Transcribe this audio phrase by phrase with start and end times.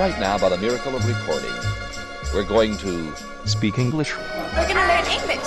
[0.00, 1.54] right now, by the miracle of recording,
[2.34, 3.12] we're going to
[3.44, 4.14] speak English.
[4.16, 5.46] We're gonna learn English.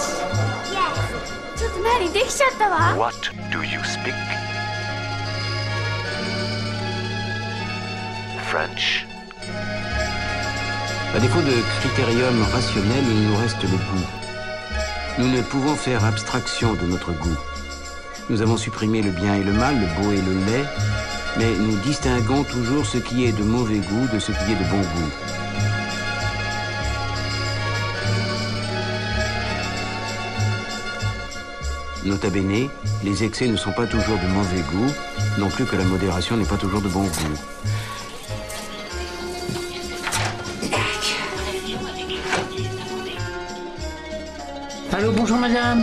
[0.71, 1.39] Yes.
[1.57, 2.95] ちょっと何できちゃったわ。
[2.95, 3.15] What
[3.51, 4.13] do you speak?
[8.49, 9.05] French.
[11.13, 11.51] À défaut de
[11.81, 14.07] critérium rationnel, il nous reste le goût.
[15.17, 17.37] Nous ne pouvons faire abstraction de notre goût.
[18.30, 20.64] Nous avons supprimé le bien et le mal, le beau et le laid,
[21.36, 24.64] mais nous distinguons toujours ce qui est de mauvais goût de ce qui est de
[24.70, 25.10] bon goût.
[32.06, 32.68] Nota bene,
[33.04, 34.92] les excès ne sont pas toujours de mauvais goût,
[35.38, 37.10] non plus que la modération n'est pas toujours de bon goût.
[44.92, 45.82] Allô, bonjour madame.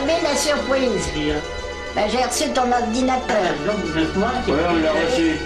[0.00, 1.08] Donne la surprise.
[1.94, 3.36] Ben, j'ai reçu ton ordinateur.
[4.48, 5.36] Ouais, on l'a reçu.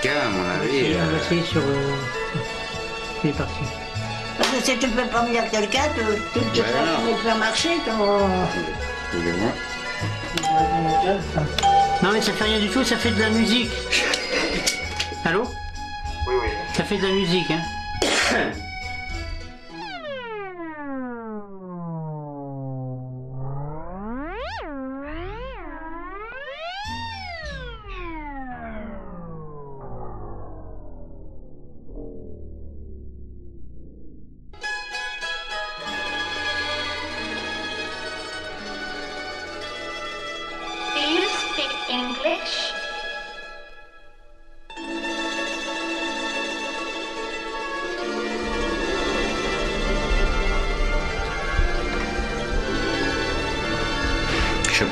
[0.00, 1.46] Quelqu'un, à mon avis.
[1.46, 1.60] sur.
[1.60, 1.96] Euh...
[3.24, 3.60] Il est parti.
[4.36, 6.00] Parce que si tu peux pas me dire quelqu'un, tu,
[6.32, 6.66] tu Ben
[7.04, 8.20] peux me faire marcher ton...
[9.12, 9.50] Excusez-moi.
[12.02, 13.70] Non, mais ça fait rien du tout, ça fait de la musique.
[15.24, 15.42] Allô?
[16.28, 16.48] Oui, oui.
[16.76, 18.50] Ça fait de la musique, hein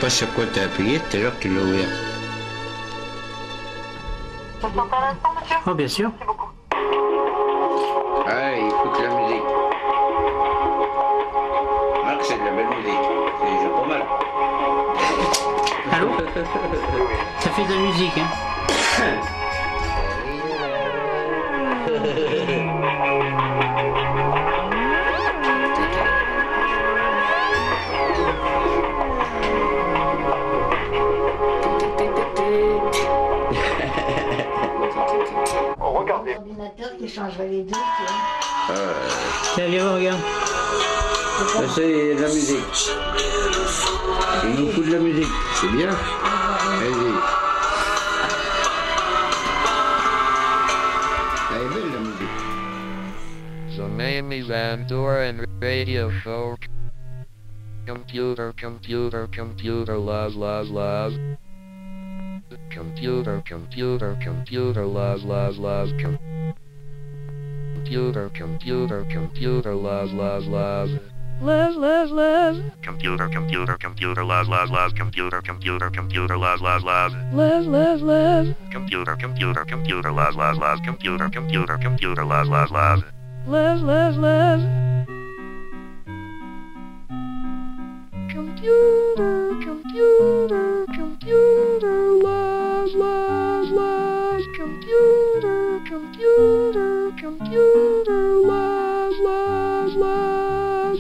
[0.06, 1.88] pas sur quoi t'as appuyé, tout à l'heure tu l'as ouvert.
[4.60, 5.56] Vous sentez à l'instant, monsieur?
[5.66, 6.10] Oh, bien sûr.
[6.10, 6.50] Merci beaucoup.
[8.28, 9.42] Ah, il écoute la musique.
[12.04, 13.06] Marc, c'est de la belle musique.
[13.40, 14.02] C'est déjà pas mal.
[15.92, 16.08] Allô?
[17.40, 18.30] Ça fait de la musique, hein
[36.06, 36.36] Regardez.
[36.36, 38.84] Ordinateur qui changerait les deux, tu vois.
[39.54, 40.20] Tiens, viens regarde.
[41.48, 42.90] Ça, c'est de la musique.
[44.44, 45.26] Il nous fout de la musique.
[45.54, 45.90] C'est bien.
[45.90, 47.12] Vas-y.
[51.50, 52.36] Elle est belle la musique.
[53.76, 56.56] The name is Andor and Radio Show.
[57.84, 61.14] Computer, computer, computer, love, love, love.
[62.76, 65.88] Computer, computer, computer, love, love, love.
[65.98, 66.18] Com-
[67.72, 70.90] computer, computer, computer, love, love, love.
[71.40, 72.62] Love, love, love.
[72.82, 74.94] Computer, computer, computer, love, love, love.
[74.94, 77.12] Computer, computer, computer, love, love, love.
[77.32, 78.54] Love, love, love.
[78.70, 80.78] Computer, computer, computer, love, love, love.
[80.84, 83.02] Computer, computer, computer, love, love, love.
[83.46, 84.60] Love, love, love.
[88.28, 92.55] Computer, computer, computer, love,
[92.94, 94.42] love, love.
[94.54, 100.98] Computer, computer, computer, love, love, love.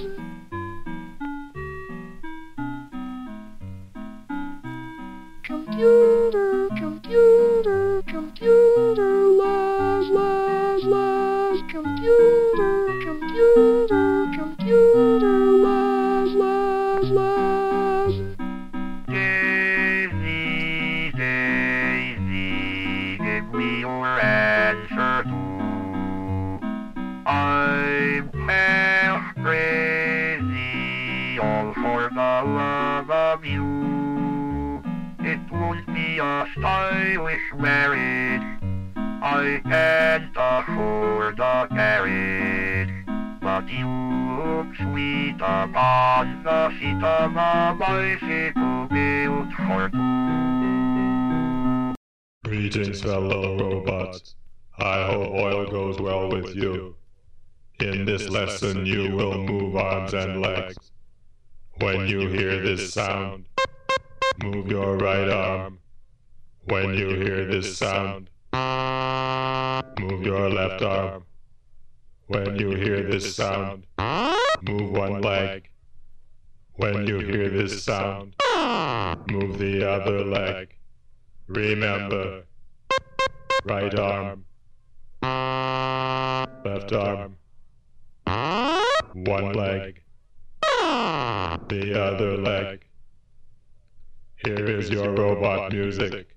[5.44, 6.25] Computer,
[36.16, 38.40] be a stylish marriage.
[38.96, 42.88] I can't afford a carriage.
[43.42, 49.96] But you look sweet upon the seat of a bicycle built for two.
[52.44, 54.36] Greetings, fellow robots.
[54.78, 56.96] I hope oil goes well with you.
[57.80, 60.92] In this lesson, you will move arms and legs.
[61.78, 63.44] When you hear this sound,
[64.42, 65.78] move your right arm.
[66.68, 68.28] When you hear this sound,
[70.00, 71.22] move your left arm.
[72.26, 73.86] When you hear this sound,
[74.62, 75.70] move one leg.
[76.72, 78.34] When you hear this sound,
[79.30, 80.74] move the other leg.
[81.46, 82.42] Remember,
[83.64, 84.44] right arm,
[85.22, 87.36] left arm,
[89.14, 90.02] one leg,
[91.68, 92.84] the other leg.
[94.44, 96.35] Here is your robot music.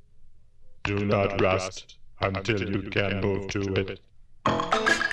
[0.90, 5.09] Do not rust until you can move to it.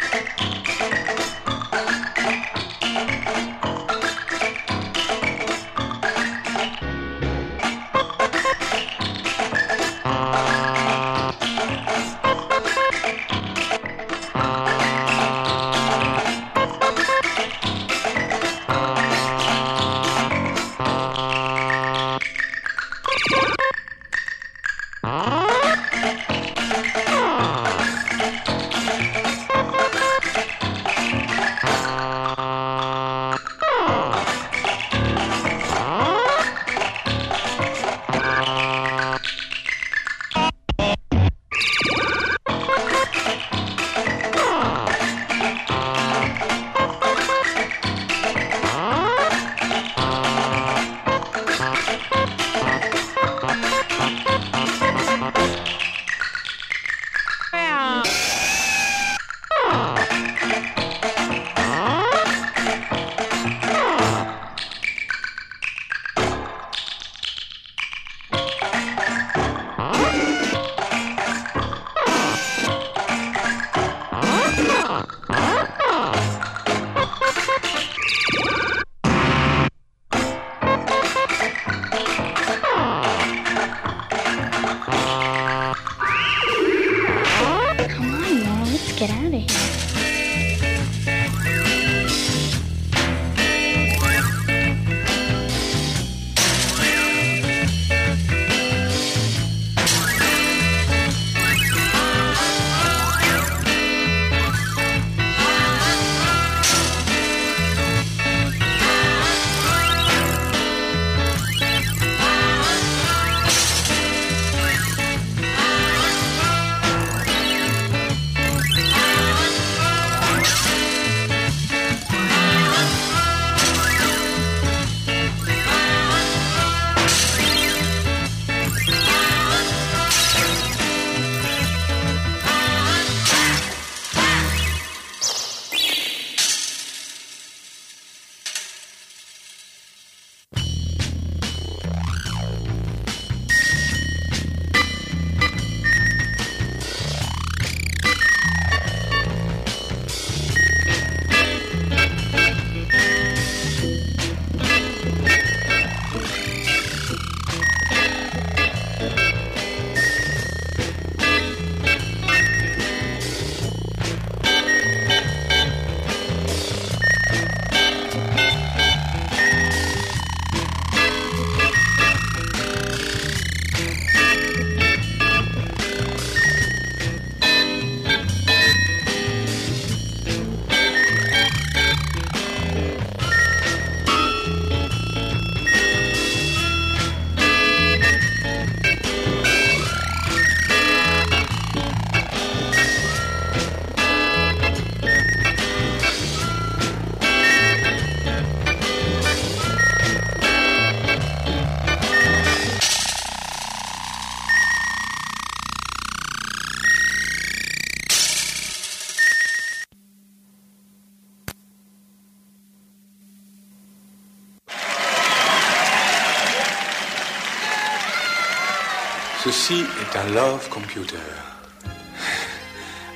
[219.56, 221.16] Ceci est un love computer.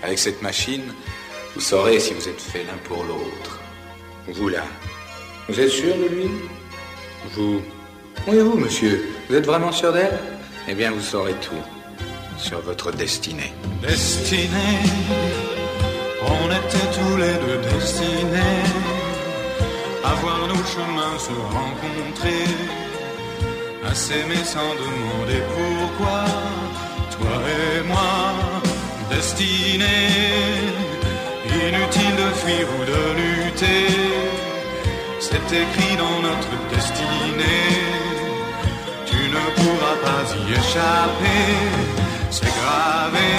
[0.03, 0.83] Avec cette machine,
[1.55, 3.61] vous saurez si vous êtes fait l'un pour l'autre.
[4.27, 4.65] Vous là,
[5.49, 6.31] vous êtes sûr de lui?
[7.35, 7.61] Vous
[8.27, 9.07] Oui, vous, monsieur.
[9.29, 10.19] Vous êtes vraiment sûr d'elle?
[10.67, 11.63] Eh bien, vous saurez tout
[12.39, 13.53] sur votre destinée.
[13.83, 14.79] Destinée,
[16.23, 18.65] on était tous les deux destinés
[20.03, 22.45] à voir nos chemins se rencontrer,
[23.85, 26.25] à s'aimer sans demander pourquoi,
[27.17, 28.35] toi et moi,
[29.11, 29.87] destinés,
[31.47, 33.87] inutile de fuir ou de lutter,
[35.19, 37.69] c'est écrit dans notre destinée,
[39.07, 41.47] tu ne pourras pas y échapper,
[42.31, 43.33] c'est gravé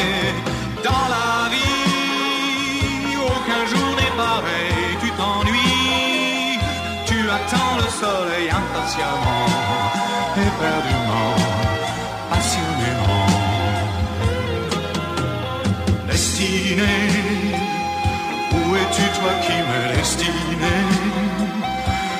[0.83, 6.59] dans la vie, aucun jour n'est pareil, tu t'ennuies,
[7.05, 9.70] tu attends le soleil impatiemment,
[10.37, 11.35] éperdument,
[12.29, 13.27] passionnément.
[16.07, 16.97] Destiné,
[18.53, 20.75] où es-tu toi qui m'es destiné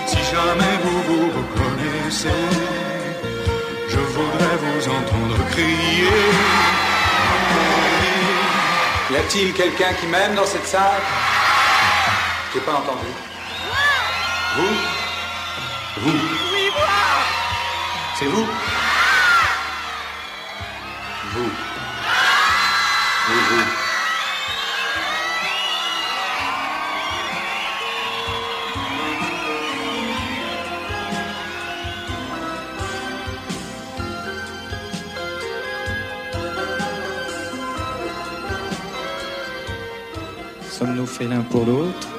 [0.08, 2.44] Si jamais vous vous reconnaissez,
[3.90, 6.22] je voudrais vous entendre crier.
[9.12, 11.02] Y a-t-il quelqu'un qui m'aime dans cette salle?
[12.54, 13.08] J'ai pas entendu.
[14.58, 14.76] Vous?
[16.02, 16.41] Vous?
[18.22, 18.46] C'est vous
[21.34, 21.50] Vous.
[23.30, 23.66] Oui, vous.
[40.70, 42.11] Sommes-nous faits l'un pour l'autre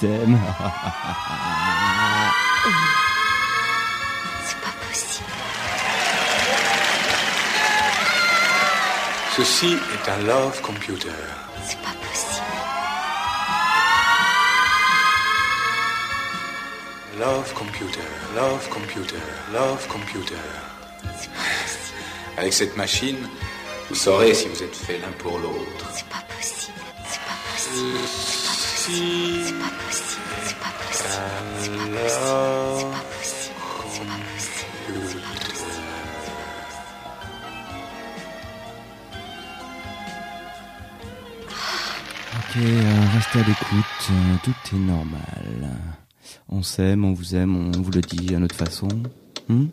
[0.00, 0.38] t'aime.
[4.44, 5.30] C'est pas possible.
[9.36, 11.08] Ceci est un love computer.
[11.64, 12.42] C'est pas possible.
[17.18, 18.00] Love computer,
[18.34, 19.16] love computer,
[19.52, 20.34] love computer.
[22.36, 23.28] Avec cette machine,
[23.88, 25.86] vous saurez si vous êtes fait l'un pour l'autre.
[25.94, 26.78] C'est pas possible.
[27.08, 27.98] C'est pas possible.
[28.06, 29.85] C'est pas possible.
[29.85, 29.85] C'est
[31.96, 32.92] possible.
[32.92, 33.54] Pas possible.
[33.90, 34.66] C'est pas possible.
[35.06, 35.76] C'est pas possible.
[42.38, 45.20] Ok, euh, restez à l'écoute, euh, tout est normal.
[46.48, 48.88] On s'aime, on vous aime, on vous le dit à notre façon.
[49.48, 49.66] Hmm?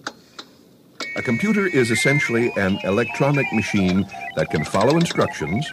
[1.15, 5.63] A computer is essentially an electronic machine that can follow instructions,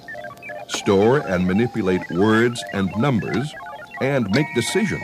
[0.69, 3.55] store and manipulate words and numbers,
[4.03, 5.01] and make decisions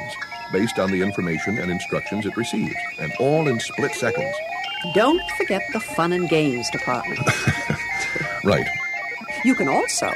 [0.56, 4.34] based on the information and instructions it receives, and all in split seconds.
[4.94, 7.20] Don't forget the fun and games department.
[8.44, 8.66] Right.
[9.44, 10.08] You can also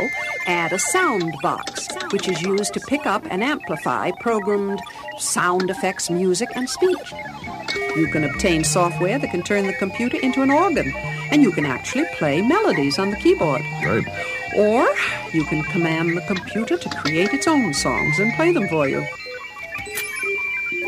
[0.47, 4.81] add a sound box, which is used to pick up and amplify programmed
[5.19, 7.13] sound effects, music, and speech.
[7.97, 10.93] You can obtain software that can turn the computer into an organ,
[11.33, 13.63] and you can actually play melodies on the keyboard.
[13.85, 14.07] Right.
[14.57, 14.89] Or
[15.33, 19.05] you can command the computer to create its own songs and play them for you.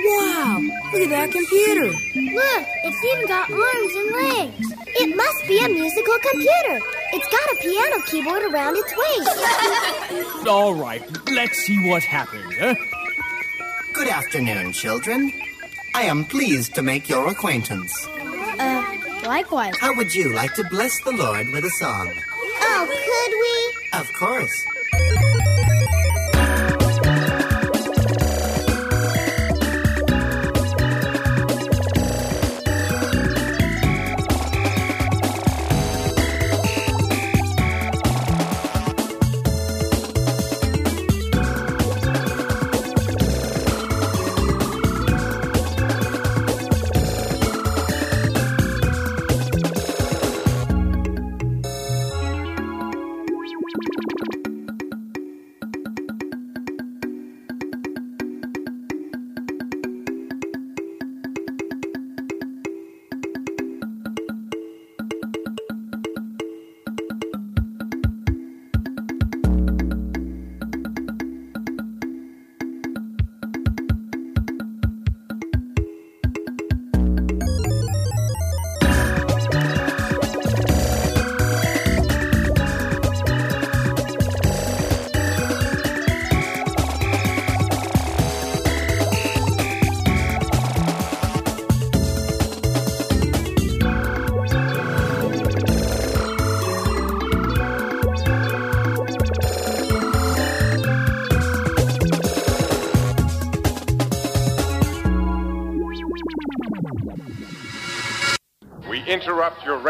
[0.05, 0.61] Wow!
[0.93, 1.87] Look at that computer!
[1.87, 4.73] Look, it's even got arms and legs.
[5.01, 6.81] It must be a musical computer.
[7.13, 10.47] It's got a piano keyboard around its waist.
[10.49, 12.75] All right, let's see what happens, huh?
[13.93, 15.33] Good afternoon, children.
[15.95, 18.07] I am pleased to make your acquaintance.
[18.09, 18.83] Uh,
[19.25, 19.77] likewise.
[19.79, 22.13] How would you like to bless the Lord with a song?
[22.61, 23.99] Oh, could we?
[24.01, 24.67] Of course.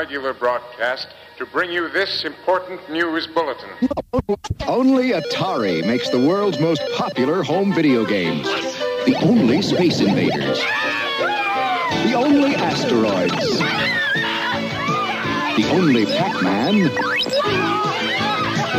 [0.02, 1.06] Regular broadcast
[1.38, 3.68] to bring you this important news bulletin.
[4.66, 8.44] Only Atari makes the world's most popular home video games.
[9.06, 10.58] The only Space Invaders.
[10.58, 13.58] The only Asteroids.
[15.56, 16.82] The only Pac-Man.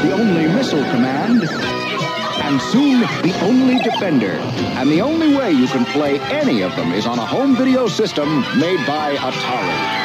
[0.05, 1.43] The only Missile Command.
[2.43, 4.35] And soon, the only Defender.
[4.77, 7.87] And the only way you can play any of them is on a home video
[7.87, 10.02] system made by Atari.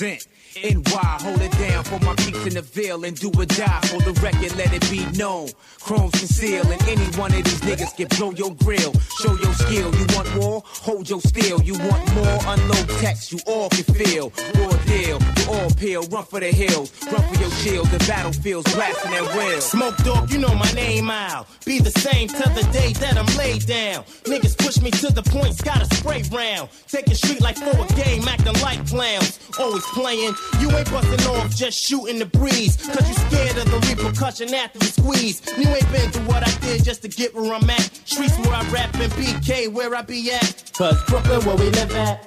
[0.00, 0.28] Represent.
[0.62, 4.00] NY, hold it down for my peeps in the veil and do or die for
[4.02, 5.48] the record, let it be known.
[5.80, 8.92] Chrome's conceal and any one of these niggas can blow your grill.
[9.20, 9.94] Show your skill.
[9.94, 10.62] You want more?
[10.66, 11.62] Hold your steel.
[11.62, 12.38] You want more?
[12.46, 13.32] Unload text.
[13.32, 14.32] You all can feel.
[14.54, 15.18] Raw deal.
[15.18, 16.02] You all peel.
[16.08, 16.92] Run for the hills.
[17.10, 17.90] Run for your shields.
[17.90, 19.60] The battlefields blasting at will.
[19.60, 23.30] Smoke dog, you know my name I'll Be the same till the day that I'm
[23.36, 24.04] laid down.
[24.24, 26.68] Niggas push me to the point, got a spray round.
[26.88, 29.38] Take a street like for a game, acting like clowns.
[29.58, 32.76] Always playing, you ain't busting off, just shooting the breeze.
[32.76, 35.42] Cause you scared of the repercussion after you squeeze.
[35.56, 37.90] You ain't been through what I did just to get where I'm at.
[38.04, 40.72] Streets where I rap and BK where I be at.
[40.76, 42.24] Cause Brooklyn where we live at.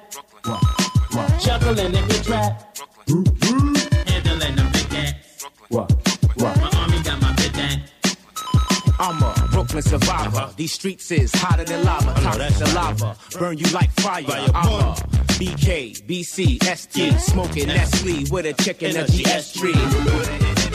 [1.40, 2.78] Juggling and get trap.
[3.08, 5.46] Handling them big cats.
[5.70, 5.92] What?
[6.36, 6.58] What?
[6.58, 7.82] My army got my big dad.
[9.00, 10.50] I'm a Brooklyn survivor.
[10.58, 13.15] These streets is hotter than lava, toxic than lava.
[13.38, 14.26] Burn you like fire.
[14.56, 14.95] I'm a
[15.38, 19.76] BK, BC, ST, smoking Nestle with a chicken a GS tree.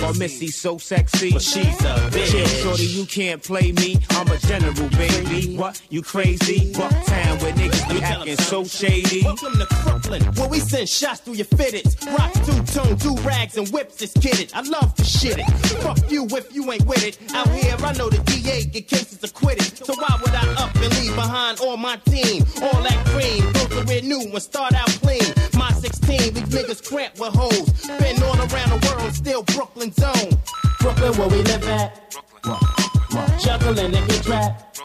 [0.04, 2.30] Or Missy so sexy, but she's a bitch.
[2.30, 3.98] Chill, shorty, you can't play me.
[4.10, 5.56] I'm a general, baby.
[5.56, 5.80] What?
[5.88, 6.72] You crazy?
[6.72, 9.22] Bucktown where niggas be acting so shady.
[9.24, 11.96] Welcome to Brooklyn, where we send shots through your fitteds.
[12.16, 14.52] Rock two tone, do rags and whips is kidded.
[14.54, 15.50] I love to shit it.
[15.82, 17.18] Fuck you if you ain't with it.
[17.34, 19.84] Out here, I know the DA get cases acquitted.
[19.84, 22.44] So why would I up and leave behind all my team?
[22.62, 25.22] All that cream, go career new and start out clean.
[25.54, 27.70] My 16, these niggas cramp with hoes.
[27.98, 30.32] Been all around the world, still Brooklyn zone.
[30.80, 32.12] Brooklyn where we live at.
[32.42, 33.38] Brooklyn.
[33.40, 34.80] Juggling and get trapped.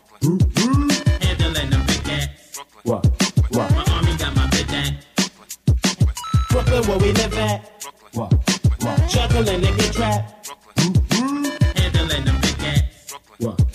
[1.23, 2.59] Handling them big cats.
[2.83, 3.03] What?
[3.51, 5.05] My army got my big dad.
[6.49, 7.69] Brooklyn where we live at.
[9.09, 10.49] Juggling and get trapped.
[11.77, 12.51] Handling them big.
[13.41, 13.70] My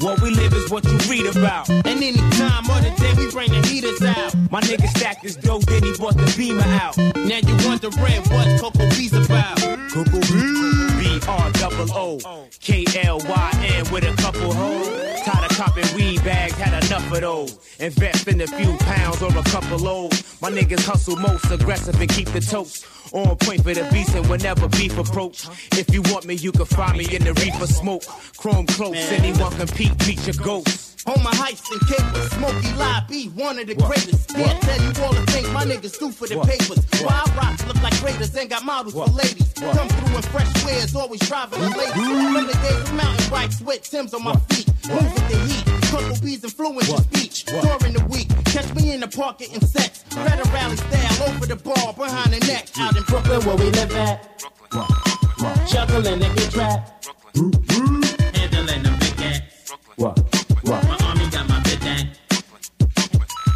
[0.00, 1.68] What we live is what you read about.
[1.68, 4.34] And any time of the day, we bring the heaters out.
[4.50, 6.96] My nigga stacked his dough, then he bought the beamer out.
[6.96, 9.58] Now you wondering what Coco B's about.
[9.92, 14.88] Coco B R double O K L Y N with a couple hoes.
[15.22, 17.69] Tired of copping weed bags, had enough of those.
[17.80, 20.38] Invest in a few pounds or a couple loads.
[20.42, 22.86] My niggas hustle most aggressive and keep the toast.
[23.12, 25.48] On point for the beast and whenever beef approach.
[25.72, 28.04] If you want me, you can find me in the reefer smoke.
[28.36, 31.00] Chrome close, anyone compete, beat your ghost.
[31.08, 34.28] On my heist and capers, Smokey Live be one of the greatest.
[34.28, 36.84] Can't tell you all the things my niggas do for the papers.
[37.02, 39.54] Why rocks look like raiders and got models for ladies.
[39.54, 41.94] Come through in fresh wares, always driving the ladies.
[41.94, 44.68] From the days of mountain bikes with Tim's on my feet.
[44.86, 47.44] Moving the heat, couple bees influence your speech.
[47.44, 50.04] During the week, catch me in the park getting sex.
[50.14, 52.68] Better rally style over the bar, behind the neck.
[52.78, 54.44] Out in Brooklyn where we live at.
[55.68, 57.08] Juggling and get trapped.
[57.34, 59.72] Handling them big cats.
[59.96, 60.18] What?
[60.62, 60.84] What?
[60.84, 62.18] My army got my big dad.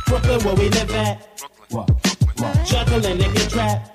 [0.07, 1.29] Brooklyn where we live at.
[2.67, 3.94] Juggling and get trapped.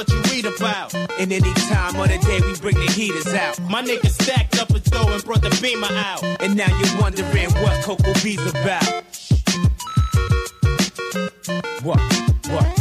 [0.00, 0.94] What you read about.
[0.94, 3.60] And any time of the day, we bring the heaters out.
[3.68, 6.24] My niggas stacked up as though and brought the beamer out.
[6.40, 9.04] And now you're wondering what Coco B's about.
[11.82, 12.00] What?
[12.48, 12.79] What?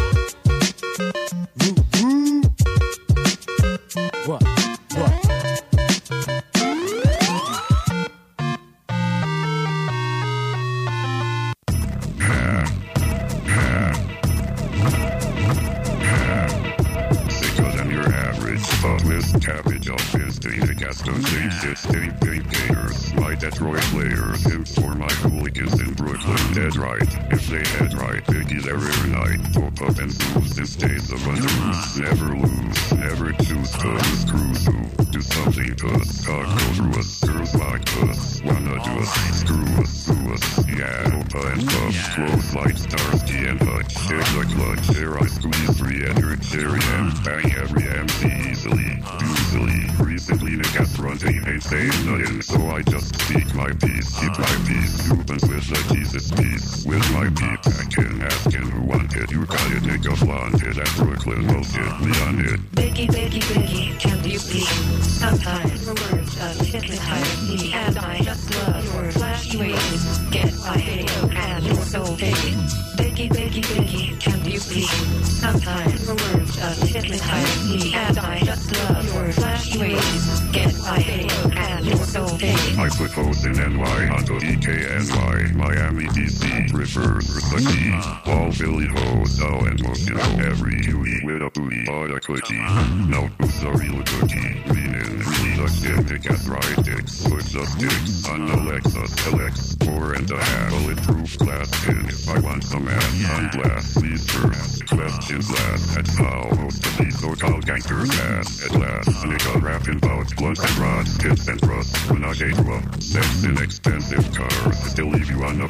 [107.89, 108.65] So-called gangsters ass.
[108.65, 112.58] At last, a nigga rapping about blunts and rods, tips and thrust, when I gave
[112.58, 115.67] you up, sex in expensive cars, they'll leave you on a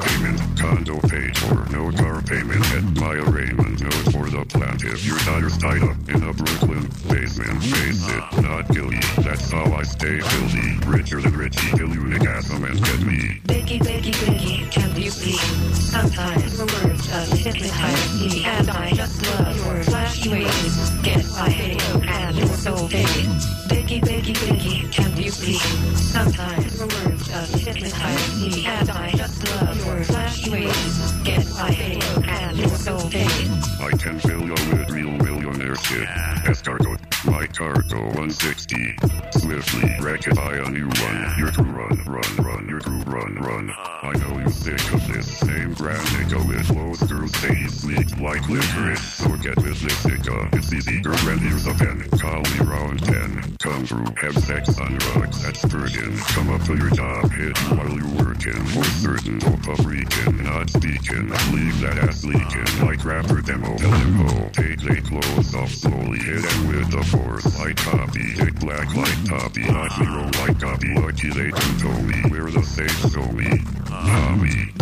[63.88, 63.88] rapper demo.
[63.88, 66.18] Tell him ho, take they clothes off slowly.
[66.18, 68.22] Hit him with the force like copy.
[68.22, 70.94] Hit black like toppy, not hero like copy.
[70.94, 73.62] Lucky they don't know me, where the safe go me.
[73.87, 74.72] Tommy.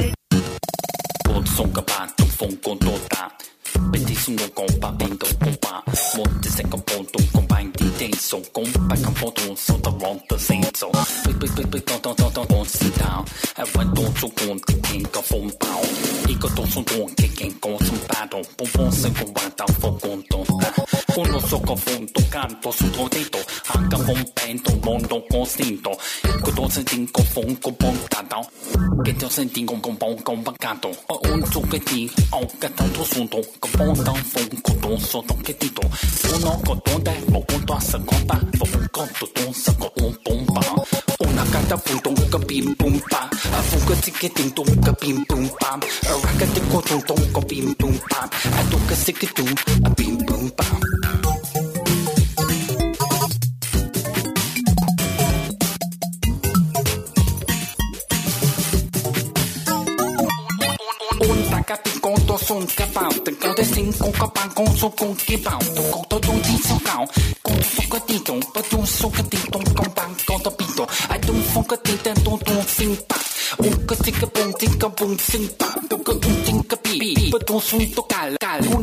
[1.34, 3.32] 我送个八种风光多大，
[3.91, 5.83] Bindi sundon kompa, bindon kompa
[6.17, 10.91] Måtte sekon ponton kombang di den son Kompa kan ponton son ta ronta senton
[11.25, 14.59] Big big big big don don don don don si down Även don som kon
[14.67, 15.89] till kinka fon pound.
[16.29, 20.23] Ika don som don kicken kon som badon Bon bon sen kon wantan fon kon
[20.29, 27.22] don ta 多送多嘅见过成八度，波波成个玩到风光多大，风落所个风都间多数拖地度，行个风病到望到个先度，一个多成天个
[41.37, 43.29] Akata puntung boom, bim bum bam.
[43.57, 47.93] Afuka tiki ting I got bim bum a Araka tiko tung tung uka bim bum
[48.09, 48.27] bam.
[48.59, 49.53] Atuka siki tung
[49.85, 51.36] a bim bum bam.
[61.66, 61.66] 当风个多数度嘅啲度，我攞个多带，我我多十个八，我个多多十个我帮把，我那个的风动个变崩吧，啊风个自己电动个变崩吧，啊那个的个动动个变崩吧，啊都个识嘅动啊变崩吧。
[61.66, 65.36] un taca ti conto son capao te cao de sin con capang con so con que
[65.38, 67.06] bao to con to tung ti so cao
[67.42, 70.50] con so ka ti tong pa tung so ka ti tong con bang con to
[70.50, 73.16] pito ai tung phong ka ti ten tung tung sing pa
[73.58, 76.76] un ka ti ka pong ti ka pong sing pa to ka un ting ka
[76.84, 78.82] pi pa tung sun to kal kal un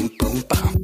[0.51, 0.80] bam.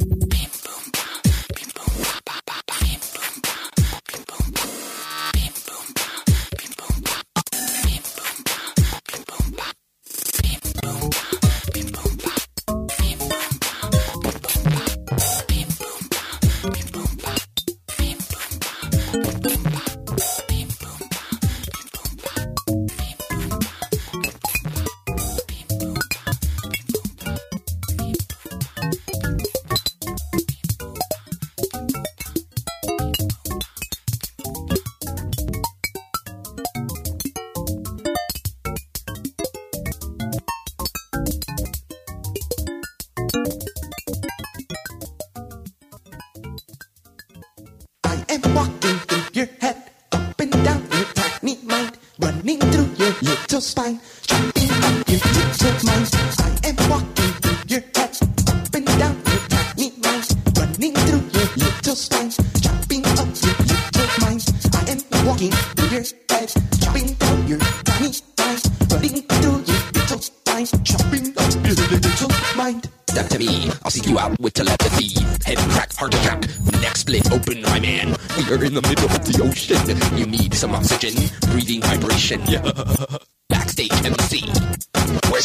[53.57, 56.09] Your spine, jumping up your little mind.
[56.37, 58.13] I am walking through your head,
[58.53, 62.29] up and down your tiny mind, running through your little spine,
[62.61, 64.45] jumping up your little mind.
[64.77, 70.21] I am walking through your head, jumping down your tiny mind, running through your little
[70.21, 72.89] spine, jumping up your little mind.
[73.09, 75.19] Step to me, I'll seek you out with telepathy.
[75.45, 76.41] Head crack, heart attack,
[76.79, 78.15] neck split open, my man.
[78.37, 80.15] We are in the middle of the ocean.
[80.15, 81.15] You need some oxygen,
[81.49, 82.41] breathing vibration.
[82.45, 83.17] Yeah.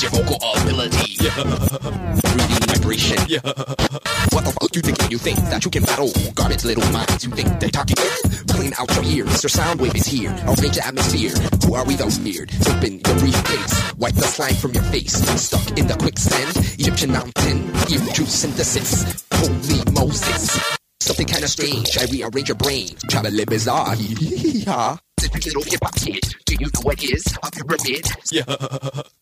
[0.02, 1.14] Backstage MC, where's your vocal ability?
[1.22, 1.34] Yeah.
[2.32, 3.18] Breathing vibration.
[3.28, 3.40] Yeah.
[4.32, 7.24] What the fuck you think you think that you can battle garbage little minds?
[7.24, 7.96] You think they're talking?
[8.48, 9.50] Clean out your ears, Mr.
[9.50, 10.30] Soundwave is here.
[10.46, 11.30] Arrange the atmosphere.
[11.66, 12.50] Who are we those weird?
[12.66, 15.14] Open your briefcase, wipe the slime from your face.
[15.40, 17.58] Stuck in the quicksand, Egyptian mountain,
[17.90, 19.24] ear juice synthesis.
[19.32, 20.58] Holy Moses.
[21.00, 22.88] Something kinda strange, I rearrange your brain.
[23.08, 23.94] Traveling bizarre.
[23.96, 24.96] Yeah.
[25.44, 28.06] Little hip hop kid, do you know what is a pyramid?
[28.30, 29.02] Yeah.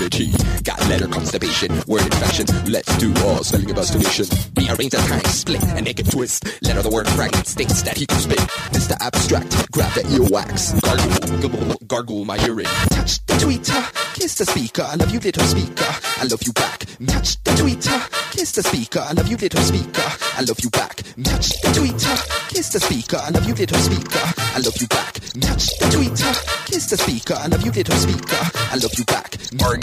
[0.00, 2.46] Got letter constipation, word infection.
[2.64, 4.24] Let's do all spelling investigation.
[4.56, 6.42] Rearrange the time, split and make it twist.
[6.62, 8.38] Letter the word fragment states that he can spit.
[8.72, 8.96] Mr.
[8.98, 10.72] Abstract, grab the earwax.
[10.80, 12.64] Gargle, gargle my urine.
[12.88, 14.82] Touch the tweeter, kiss the speaker.
[14.88, 15.84] I love you, little speaker.
[16.16, 16.86] I love you back.
[17.06, 19.00] Touch the tweeter, kiss the speaker.
[19.00, 20.08] I love you, little speaker.
[20.36, 20.96] I love you back.
[20.96, 23.18] Touch the tweeter, kiss the speaker.
[23.20, 24.24] I love you, little speaker.
[24.56, 25.12] I love you back.
[25.44, 27.34] Touch the tweeter, kiss the speaker.
[27.36, 28.40] I love you, little speaker.
[28.72, 29.36] I love you back.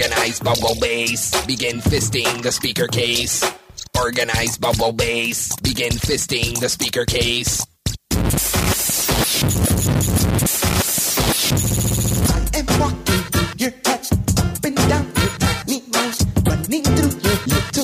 [0.08, 1.46] Organize bubble bass.
[1.46, 3.44] Begin fisting the speaker case.
[4.00, 5.54] Organize bubble bass.
[5.58, 7.66] Begin fisting the speaker case.
[12.24, 13.26] I am walking
[13.58, 15.84] your up and down your tiny
[16.48, 17.84] running through your little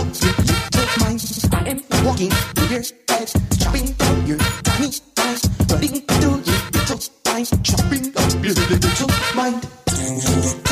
[0.00, 1.20] up your little mind.
[1.52, 2.32] I am walking
[2.72, 2.84] your
[3.60, 4.38] jumping down your
[4.72, 4.96] tiny
[5.68, 6.98] running through your little
[7.60, 10.65] jumping up your little mind.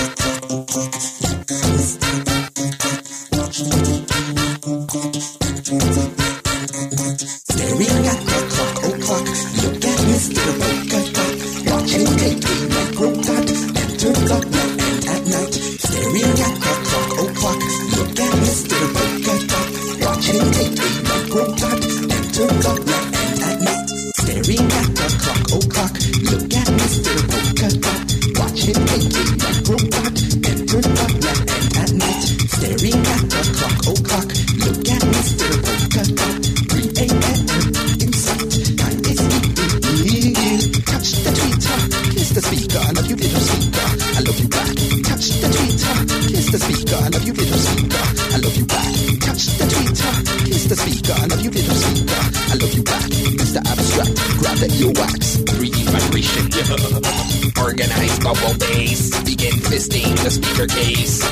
[57.62, 59.10] Organize bubble bass.
[59.24, 61.22] Begin fisting the speaker case.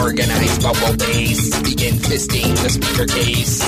[0.00, 1.62] Organize bubble bass.
[1.62, 3.62] Begin fisting the speaker case.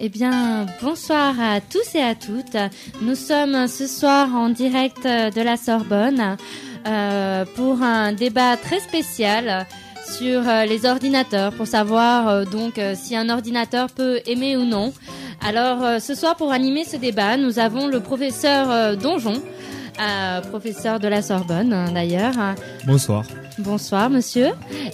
[0.00, 2.56] Eh bien, bonsoir à tous et à toutes.
[3.02, 6.36] Nous sommes ce soir en direct de la Sorbonne
[6.86, 9.66] euh, pour un débat très spécial
[10.04, 14.92] sur euh, les ordinateurs, pour savoir euh, donc si un ordinateur peut aimer ou non.
[15.44, 19.42] Alors, euh, ce soir, pour animer ce débat, nous avons le professeur euh, Donjon.
[20.00, 22.32] euh, professeur de la Sorbonne hein, d'ailleurs.
[22.86, 23.24] Bonsoir.
[23.58, 24.48] Bonsoir monsieur.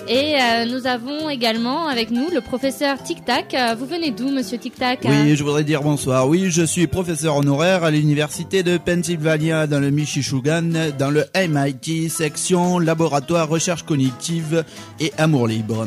[0.09, 3.55] Et euh, nous avons également avec nous le professeur Tic Tac.
[3.79, 6.27] Vous venez d'où monsieur Tic Tac Oui, je voudrais dire bonsoir.
[6.29, 10.63] Oui, je suis professeur honoraire à l'université de Pennsylvania dans le Michigan,
[10.99, 14.65] dans le MIT, section laboratoire recherche cognitive
[14.99, 15.87] et amour libre.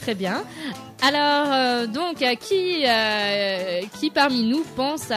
[0.00, 0.42] Très bien.
[1.00, 5.08] Alors, euh, donc, euh, qui, euh, qui parmi nous pense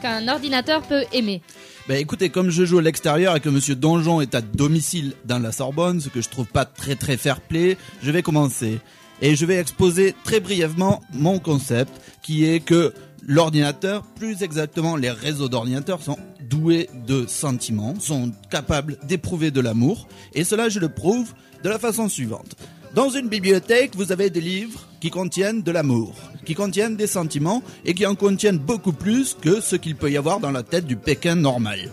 [0.00, 1.42] qu'un ordinateur peut aimer?
[1.88, 5.38] Ben écoutez, comme je joue à l'extérieur et que Monsieur Donjon est à domicile dans
[5.38, 8.80] la Sorbonne, ce que je trouve pas très très fair play, je vais commencer.
[9.20, 15.10] Et je vais exposer très brièvement mon concept, qui est que l'ordinateur, plus exactement les
[15.10, 20.08] réseaux d'ordinateurs, sont doués de sentiments, sont capables d'éprouver de l'amour.
[20.34, 22.56] Et cela, je le prouve de la façon suivante.
[22.94, 26.14] Dans une bibliothèque, vous avez des livres contiennent de l'amour,
[26.44, 30.16] qui contiennent des sentiments et qui en contiennent beaucoup plus que ce qu'il peut y
[30.16, 31.90] avoir dans la tête du Pékin normal.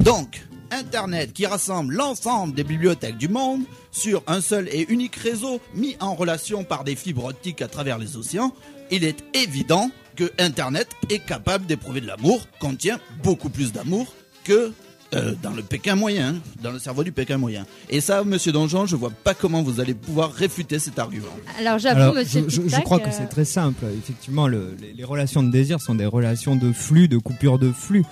[0.00, 5.60] Donc, Internet qui rassemble l'ensemble des bibliothèques du monde sur un seul et unique réseau
[5.74, 8.54] mis en relation par des fibres optiques à travers les océans,
[8.90, 14.72] il est évident que Internet est capable d'éprouver de l'amour, contient beaucoup plus d'amour que
[15.14, 17.66] euh, dans le Pékin moyen, dans le cerveau du Pékin moyen.
[17.90, 21.26] Et ça, Monsieur Donjon, je vois pas comment vous allez pouvoir réfuter cet argument.
[21.58, 23.84] Alors j'avoue, monsieur je, je- crois que euh, c'est très simple.
[23.98, 27.70] Effectivement, le- les, les relations de désir sont des relations de flux, de coupure de
[27.72, 28.04] flux.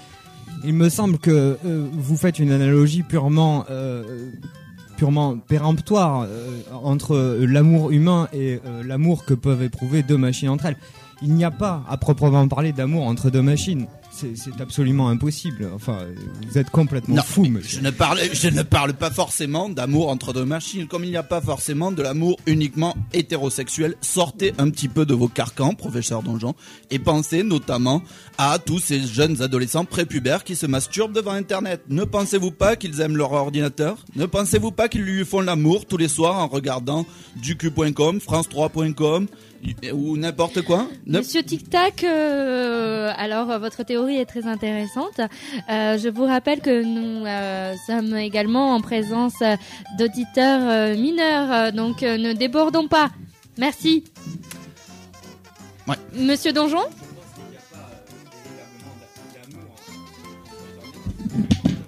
[0.64, 1.30] Il me semble que
[1.64, 4.30] euh, vous faites une analogie purement, euh,
[4.98, 10.66] purement péremptoire euh, entre l'amour humain et euh, l'amour que peuvent éprouver deux machines entre
[10.66, 10.76] elles.
[11.22, 13.86] Il n'y a pas, à proprement parler, d'amour entre deux machines.
[14.20, 15.68] C'est absolument impossible.
[15.74, 15.98] Enfin,
[16.46, 17.78] vous êtes complètement Non, fou, monsieur.
[17.78, 21.16] Je ne parle, je ne parle pas forcément d'amour entre deux machines, comme il n'y
[21.16, 23.94] a pas forcément de l'amour uniquement hétérosexuel.
[24.00, 26.54] Sortez un petit peu de vos carcans, professeur Donjon,
[26.90, 28.02] et pensez notamment
[28.38, 31.82] à tous ces jeunes adolescents prépubères qui se masturbent devant Internet.
[31.88, 34.04] Ne pensez-vous pas qu'ils aiment leur ordinateur?
[34.16, 37.06] Ne pensez-vous pas qu'ils lui font l'amour tous les soirs en regardant
[37.36, 39.26] ducu.com, france3.com
[39.92, 45.20] ou n'importe quoi Monsieur Tic Tac, euh, alors euh, votre théorie est très intéressante.
[45.70, 49.34] Euh, je vous rappelle que nous euh, sommes également en présence
[49.98, 53.10] d'auditeurs euh, mineurs, donc euh, ne débordons pas.
[53.58, 54.04] Merci.
[55.86, 55.96] Ouais.
[56.14, 56.78] Monsieur Donjon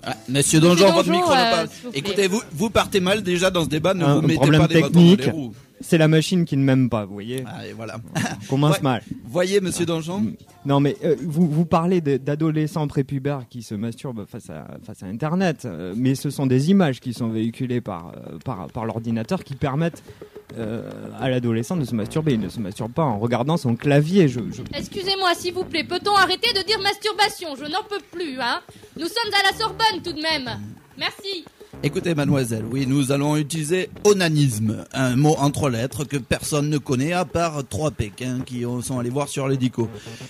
[0.05, 1.73] Ah, Monsieur Donjon, votre micro n'a euh, pas.
[1.95, 4.67] Écoutez, vous, vous partez mal déjà dans ce débat, ne un, vous mettez problème pas
[4.69, 5.25] des bâtons dans technique.
[5.27, 5.53] les roues.
[5.83, 7.45] C'est la machine qui ne m'aime pas, vous voyez.
[7.47, 7.97] Ah, et voilà.
[8.45, 8.83] On commence Ouais.
[8.83, 9.03] mal.
[9.25, 10.33] Voyez, monsieur Donjon
[10.65, 15.07] Non, mais euh, vous, vous parlez d'adolescents prépubères qui se masturbent face à, face à
[15.07, 19.43] Internet, euh, mais ce sont des images qui sont véhiculées par, euh, par, par l'ordinateur
[19.45, 20.03] qui permettent
[20.59, 20.89] euh,
[21.21, 22.35] à l'adolescent de se masturber.
[22.35, 24.29] Il ne se masturbe pas en regardant son clavier.
[24.29, 27.57] Je, je- Excusez-moi, s'il vous plaît, peut-on arrêter de dire masturbation?
[27.57, 28.61] Je n'en peux plus, hein
[28.99, 30.49] Nous sommes à la Sorbonne tout de même.
[30.99, 31.45] Merci.
[31.85, 36.79] Écoutez, mademoiselle, oui, nous allons utiliser onanisme, un mot en trois lettres que personne ne
[36.79, 39.89] connaît à part trois Pékins qui sont allés voir sur l'édico.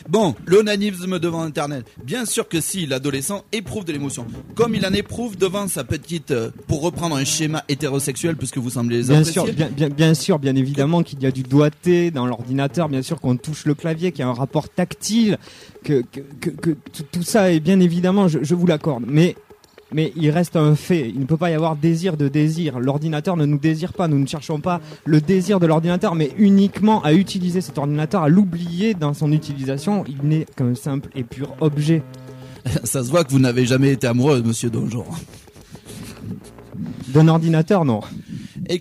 [0.09, 1.85] Bon, l'onanisme devant Internet.
[2.03, 6.31] Bien sûr que si l'adolescent éprouve de l'émotion, comme il en éprouve devant sa petite,
[6.31, 10.15] euh, pour reprendre un schéma hétérosexuel, puisque vous semblez les Bien sûr, bien, bien, bien
[10.15, 13.75] sûr, bien évidemment qu'il y a du doigté dans l'ordinateur, bien sûr qu'on touche le
[13.75, 15.37] clavier, qu'il y a un rapport tactile,
[15.85, 16.71] que, que, que,
[17.13, 19.05] tout ça est bien évidemment, je, je vous l'accorde.
[19.07, 19.37] Mais,
[19.93, 22.79] mais il reste un fait, il ne peut pas y avoir désir de désir.
[22.81, 27.03] L'ordinateur ne nous désire pas, nous ne cherchons pas le désir de l'ordinateur, mais uniquement
[27.03, 30.05] à utiliser cet ordinateur, à l'oublier dans son utilisation.
[30.09, 32.03] Il n'est qu'un simple et pur objet.
[32.85, 35.05] Ça se voit que vous n'avez jamais été amoureux, monsieur Donjon.
[37.09, 38.01] D'un ordinateur, non.
[38.69, 38.81] Et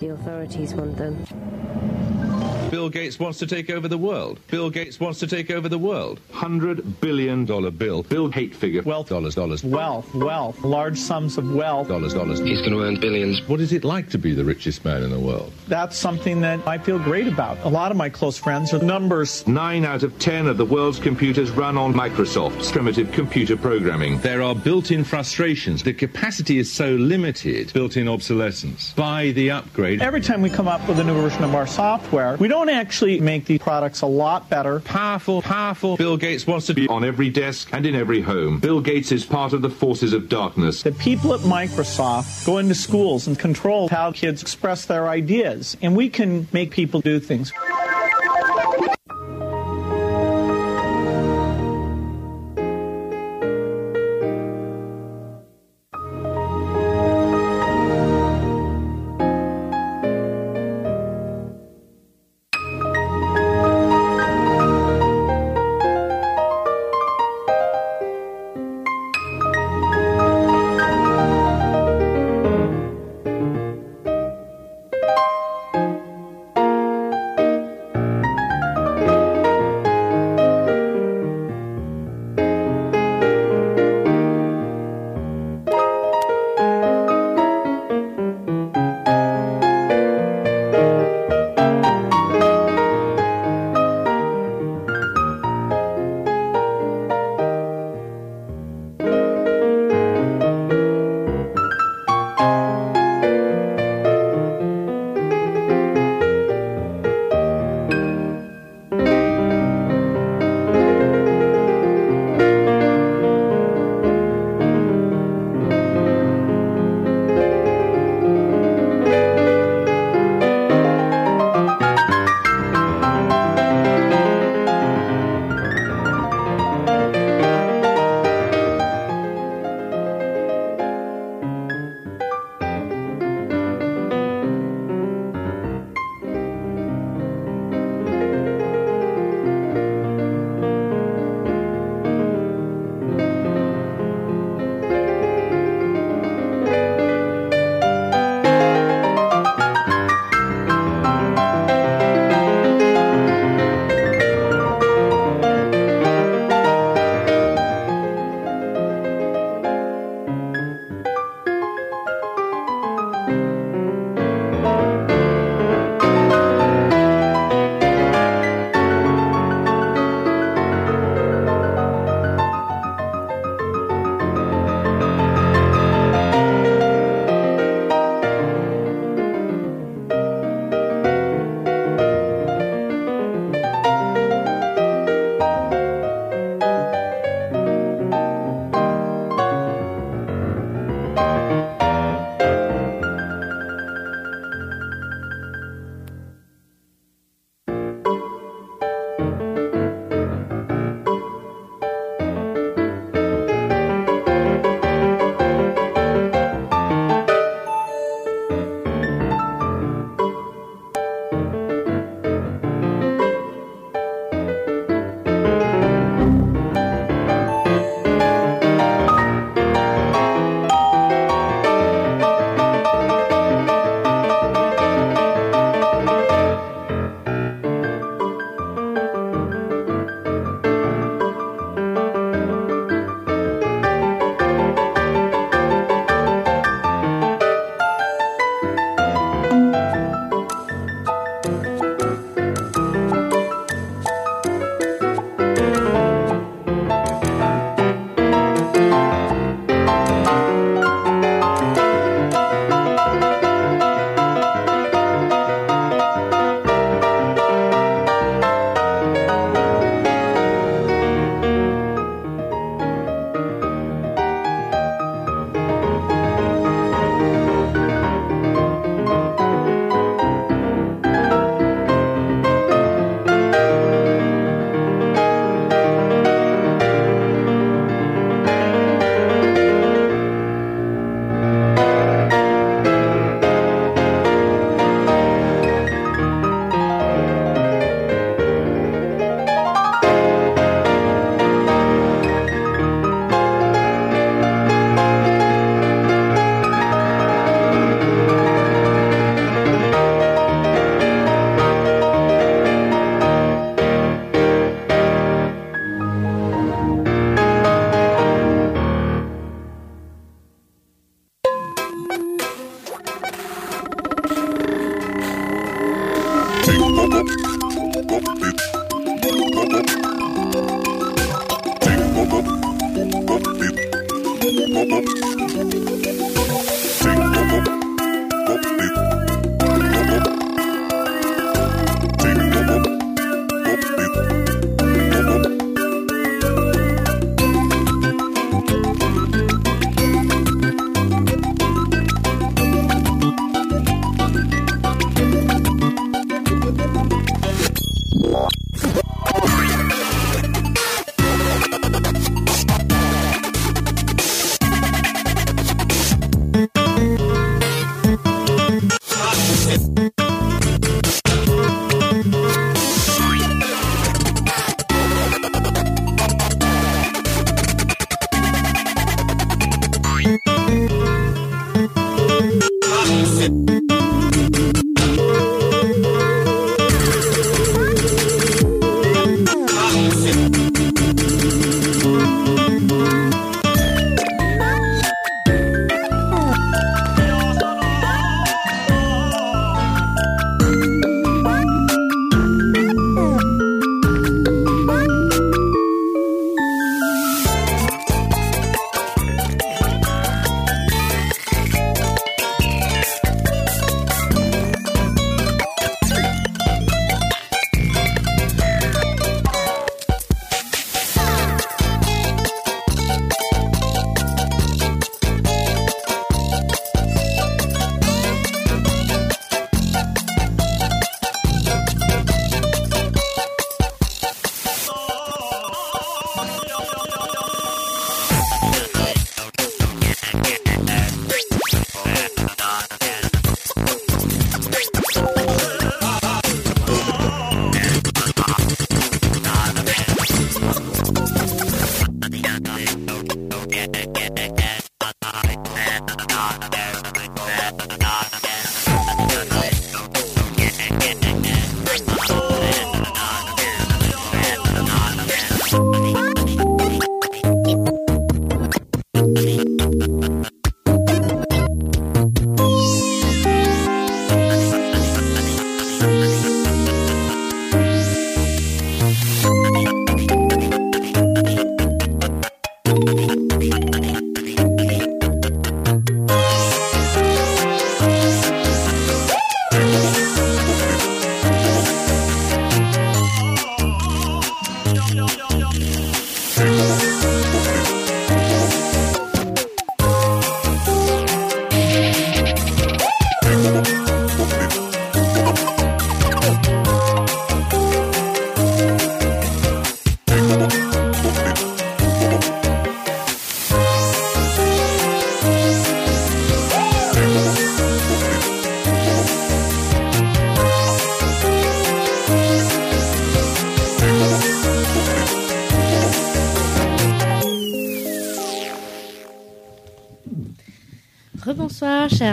[0.00, 1.16] The authorities want them.
[2.74, 4.40] Bill Gates wants to take over the world.
[4.48, 6.18] Bill Gates wants to take over the world.
[6.32, 8.02] Hundred billion dollar bill.
[8.02, 8.82] Bill hate figure.
[8.82, 9.08] Wealth.
[9.08, 9.36] Dollars.
[9.36, 9.62] Dollars.
[9.62, 11.86] Wealth, wealth, large sums of wealth.
[11.86, 12.14] Dollars.
[12.14, 12.40] Dollars.
[12.40, 13.46] He's going to earn billions.
[13.48, 15.52] What is it like to be the richest man in the world?
[15.68, 17.58] That's something that I feel great about.
[17.62, 19.46] A lot of my close friends are numbers.
[19.46, 24.18] Nine out of ten of the world's computers run on Microsoft's primitive computer programming.
[24.18, 25.84] There are built-in frustrations.
[25.84, 27.72] The capacity is so limited.
[27.72, 28.92] Built-in obsolescence.
[28.94, 30.02] Buy the upgrade.
[30.02, 33.20] Every time we come up with a new version of our software, we don't actually
[33.20, 34.80] make the products a lot better.
[34.80, 35.96] Powerful, powerful.
[35.96, 38.58] Bill Gates wants to be on every desk and in every home.
[38.60, 40.82] Bill Gates is part of the forces of darkness.
[40.82, 45.96] The people at Microsoft go into schools and control how kids express their ideas, and
[45.96, 47.52] we can make people do things.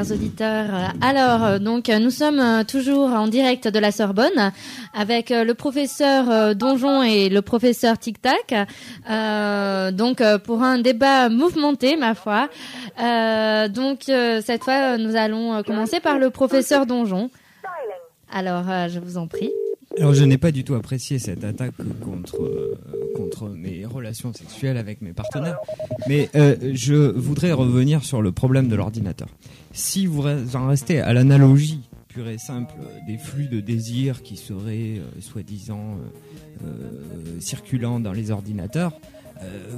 [0.01, 0.69] Chers auditeurs.
[1.01, 4.51] Alors, euh, donc, euh, nous sommes euh, toujours en direct de la Sorbonne
[4.93, 8.53] avec le professeur Donjon et le professeur Tic Tac.
[9.93, 12.49] Donc, pour un débat mouvementé, ma foi.
[13.69, 17.29] Donc, cette fois, nous allons commencer par le professeur Donjon.
[18.33, 19.51] Alors, je vous en prie.
[19.99, 22.79] Alors je n'ai pas du tout apprécié cette attaque contre euh,
[23.15, 25.57] contre mes relations sexuelles avec mes partenaires,
[26.07, 29.27] mais euh, je voudrais revenir sur le problème de l'ordinateur.
[29.73, 30.23] Si vous
[30.55, 31.81] en restez à l'analogie
[32.11, 32.73] pure et simple
[33.07, 35.97] des flux de désir qui seraient euh, soi-disant
[36.63, 38.93] euh, euh, circulants dans les ordinateurs,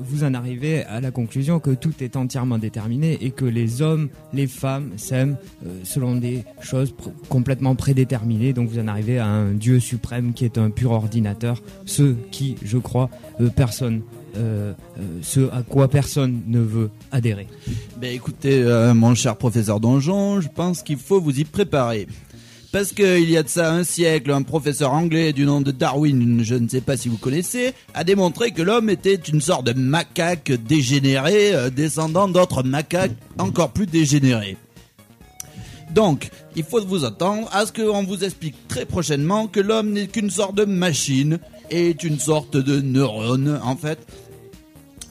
[0.01, 4.09] vous en arrivez à la conclusion que tout est entièrement déterminé et que les hommes,
[4.33, 6.93] les femmes s'aiment euh, selon des choses
[7.29, 8.53] complètement prédéterminées.
[8.53, 12.55] Donc vous en arrivez à un Dieu suprême qui est un pur ordinateur, ce qui,
[12.63, 13.09] je crois,
[13.41, 14.01] euh, personne,
[14.35, 17.47] euh, euh, ce à quoi personne ne veut adhérer.
[17.97, 22.07] Ben écoutez, euh, mon cher professeur Donjon, je pense qu'il faut vous y préparer.
[22.73, 26.43] Parce qu'il y a de ça un siècle, un professeur anglais du nom de Darwin,
[26.43, 29.79] je ne sais pas si vous connaissez, a démontré que l'homme était une sorte de
[29.79, 34.57] macaque dégénéré, euh, descendant d'autres macaques encore plus dégénérés.
[35.91, 40.07] Donc, il faut vous attendre à ce qu'on vous explique très prochainement que l'homme n'est
[40.07, 41.37] qu'une sorte de machine,
[41.69, 43.99] est une sorte de neurone, en fait,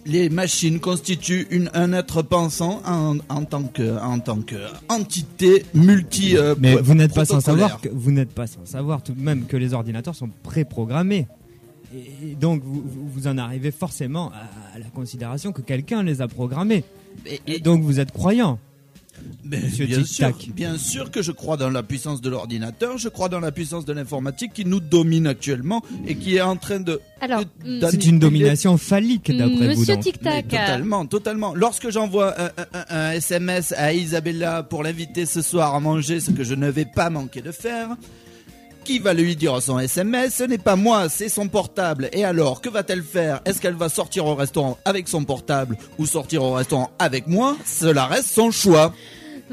[0.04, 4.56] les machines constituent une, un être pensant en, en tant que en tant que
[4.88, 6.36] entité multi.
[6.36, 9.20] euh, Mais vous n'êtes pas sans savoir que vous n'êtes pas sans savoir tout de
[9.20, 11.26] même que les ordinateurs sont préprogrammés
[11.94, 16.84] Et donc vous, en arrivez forcément à, à la considération que quelqu'un les a programmés.
[17.46, 18.58] Et, donc vous êtes croyant.
[19.44, 23.08] Mais Monsieur bien sûr, bien sûr que je crois dans la puissance de l'ordinateur, je
[23.08, 26.80] crois dans la puissance de l'informatique qui nous domine actuellement et qui est en train
[26.80, 27.00] de.
[27.20, 29.80] Alors, d'annihiler- C'est une domination phallique d'après vous.
[29.80, 30.04] Monsieur donc.
[30.04, 30.46] Tic Tac.
[30.50, 31.54] Mais Totalement, totalement.
[31.54, 36.20] Lorsque j'envoie un, un- un- un SMS à Isabella pour l'inviter ce soir à manger,
[36.20, 37.88] ce que je ne vais pas manquer de faire,
[38.84, 42.08] qui va lui dire son SMS Ce n'est pas moi, c'est son portable.
[42.12, 43.40] Et alors, que va-t-elle faire?
[43.44, 47.56] Est-ce qu'elle va sortir au restaurant avec son portable ou sortir au restaurant avec moi?
[47.64, 48.92] Cela reste son choix.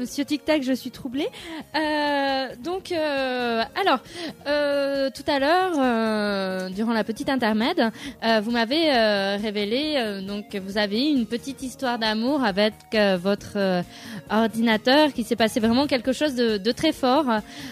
[0.00, 1.28] Monsieur Tic Tac, je suis troublée.
[1.76, 3.98] Euh, donc, euh, alors,
[4.46, 7.90] euh, tout à l'heure, durant la petite intermède,
[8.42, 8.90] vous m'avez
[9.36, 12.72] révélé donc que vous avez eu une petite histoire d'amour avec
[13.22, 13.82] votre
[14.30, 17.26] ordinateur, qui s'est passé vraiment quelque chose de, de très fort.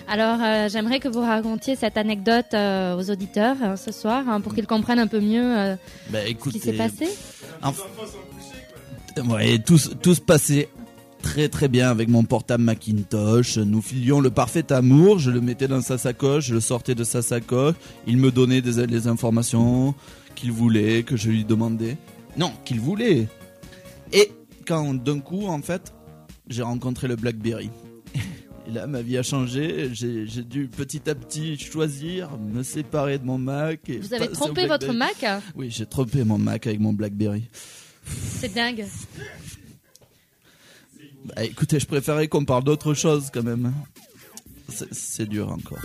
[0.06, 4.66] Alors, j'aimerais que vous racontiez cette anecdote aux auditeurs euh, ce soir hein, pour qu'ils
[4.66, 5.76] comprennent un peu mieux
[6.10, 7.08] Bah, ce qui s'est passé.
[11.22, 13.58] Très très bien avec mon portable Macintosh.
[13.58, 15.18] Nous filions le parfait amour.
[15.18, 17.74] Je le mettais dans sa sacoche, je le sortais de sa sacoche.
[18.06, 19.94] Il me donnait des, les informations
[20.34, 21.96] qu'il voulait, que je lui demandais.
[22.36, 23.28] Non, qu'il voulait.
[24.12, 24.30] Et
[24.66, 25.92] quand d'un coup, en fait,
[26.48, 27.70] j'ai rencontré le BlackBerry.
[28.66, 29.90] Et là, ma vie a changé.
[29.92, 33.88] J'ai dû petit à petit choisir, me séparer de mon Mac.
[33.88, 34.92] Et Vous avez trompé votre.
[34.92, 35.24] Mac?
[35.54, 37.48] Oui, j'ai trompé mon Mac avec mon BlackBerry.
[38.04, 38.86] C'est dingue.
[41.24, 43.72] Bah, écoutez, je préférais qu'on parle d'autre chose quand même.
[44.68, 45.78] C'est- dur encore.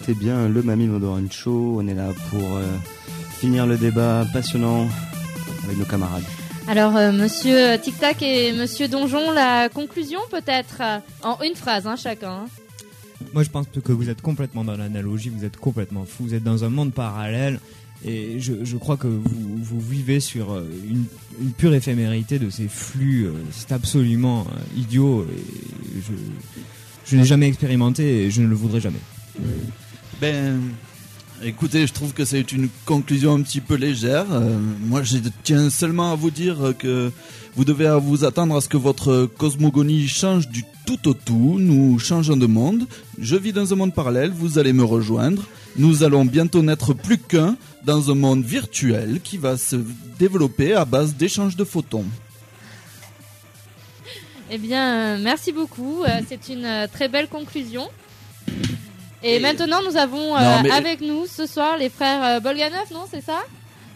[0.00, 1.76] C'était bien le Mamie Modern Show.
[1.78, 2.62] On est là pour euh,
[3.38, 4.88] finir le débat passionnant
[5.64, 6.24] avec nos camarades.
[6.68, 10.80] Alors, euh, monsieur Tic Tac et monsieur Donjon, la conclusion peut-être?
[11.22, 12.46] En une phrase, hein, chacun.
[13.34, 16.44] Moi, je pense que vous êtes complètement dans l'analogie, vous êtes complètement fou, vous êtes
[16.44, 17.60] dans un monde parallèle.
[18.02, 21.04] Et je, je crois que vous, vous vivez sur euh, une,
[21.42, 23.26] une pure éphémérité de ces flux.
[23.26, 24.46] euh, C'est absolument
[24.76, 25.26] idiot.
[25.30, 26.12] Et je
[27.06, 29.00] je n'ai jamais expérimenté et je ne le voudrais jamais.
[30.20, 30.60] Ben,
[31.42, 34.26] écoutez, je trouve que c'est une conclusion un petit peu légère.
[34.30, 37.10] Euh, moi, je tiens seulement à vous dire que
[37.56, 41.56] vous devez vous attendre à ce que votre cosmogonie change du tout au tout.
[41.58, 42.86] Nous changeons de monde.
[43.18, 44.30] Je vis dans un monde parallèle.
[44.30, 45.42] Vous allez me rejoindre.
[45.76, 47.56] Nous allons bientôt n'être plus qu'un
[47.86, 49.76] dans un monde virtuel qui va se
[50.18, 52.04] développer à base d'échanges de photons.
[54.50, 56.02] Eh bien, euh, merci beaucoup.
[56.02, 57.88] Euh, C'est une très belle conclusion.
[59.22, 62.90] Et, maintenant, nous avons euh, Non, mais- avec nous ce soir les frères euh, Bolganov,
[62.92, 63.40] non C'est ça?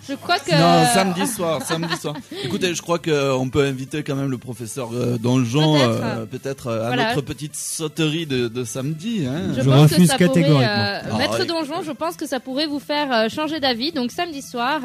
[0.08, 0.50] Je crois que.
[0.52, 2.14] Non, samedi soir, samedi soir.
[2.44, 6.00] Écoutez, je crois qu'on peut inviter quand même le professeur euh, Donjon, Peut-être.
[6.02, 7.08] euh, peut-être euh, à Voilà.
[7.14, 9.24] notre petite sauterie de, de samedi.
[9.26, 9.52] Hein.
[9.56, 10.60] Je, pense que ça pourrait, catégoriquement.
[10.60, 11.46] euh, Ah, Maître ouais.
[11.46, 13.92] Donjon, je pense que ça pourrait vous faire euh, changer d'avis.
[13.92, 14.80] Donc samedi soir,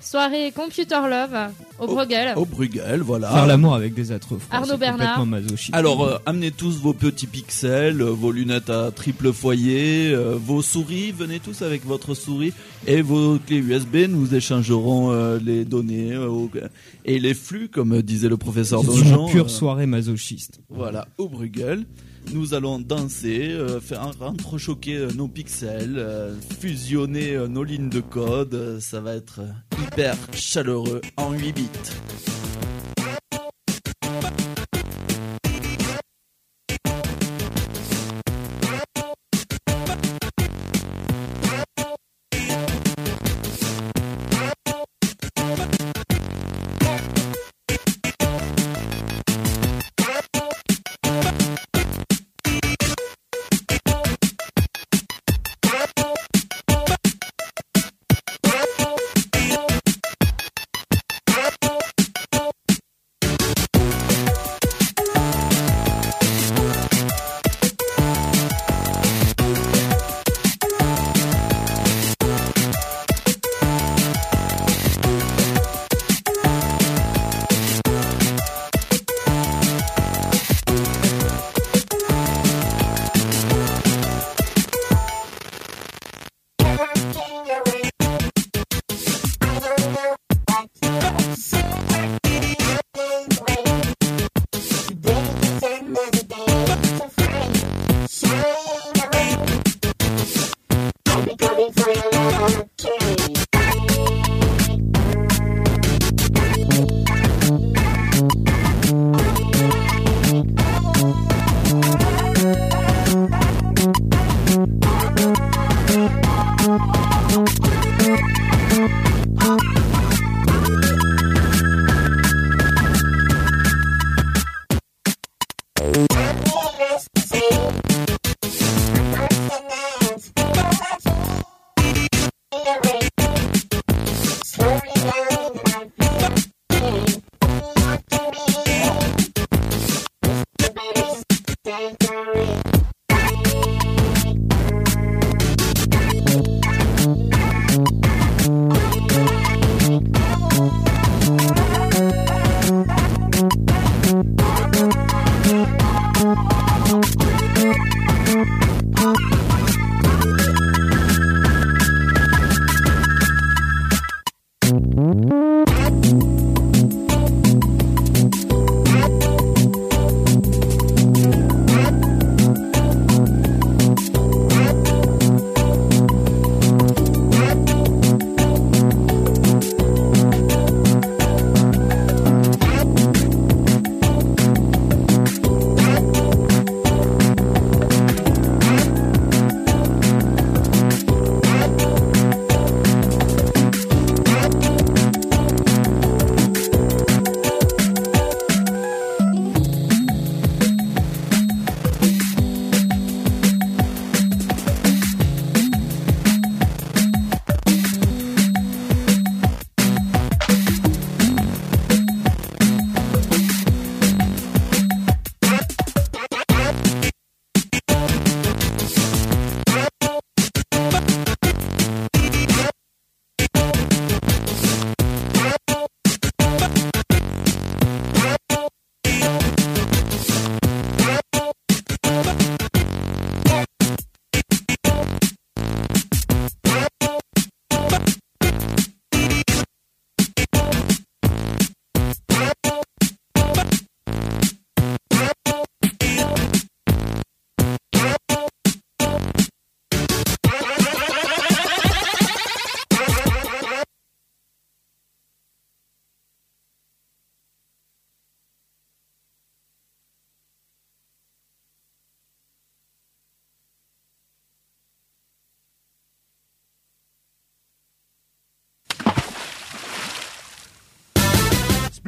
[0.00, 1.36] soirée Computer Love
[1.78, 2.32] au Bruegel.
[2.36, 3.30] Au Bruegel, voilà.
[3.30, 5.24] Faire l'amour avec des êtres froids, Arnaud Bernard.
[5.72, 10.62] Alors, euh, amenez tous vos petits pixels, euh, vos lunettes à triple foyer, euh, vos
[10.62, 12.52] souris, venez tous avec votre souris
[12.86, 14.06] et vos clés USB.
[14.08, 14.34] Nous
[15.10, 16.46] euh, les données euh,
[17.04, 19.26] et les flux, comme disait le professeur C'est Donjon.
[19.26, 20.60] une pure euh, soirée masochiste.
[20.68, 21.84] Voilà, au Bruegel.
[22.34, 26.04] Nous allons danser, faire entrechoquer nos pixels,
[26.60, 28.80] fusionner nos lignes de code.
[28.80, 29.40] ça va être
[29.82, 31.64] hyper chaleureux en 8 bits.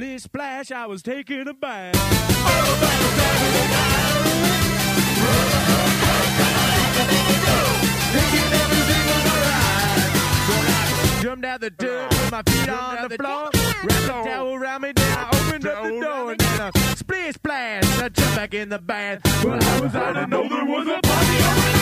[0.00, 1.94] Splish splash, I was taking a bath.
[11.20, 13.50] Jumped out the tub with my feet on the floor.
[13.84, 16.30] Wrapped a towel around me, then I opened up the door.
[16.30, 19.20] And then a splish splash, I jumped back in the bath.
[19.44, 21.80] Well, I was out to know there was a party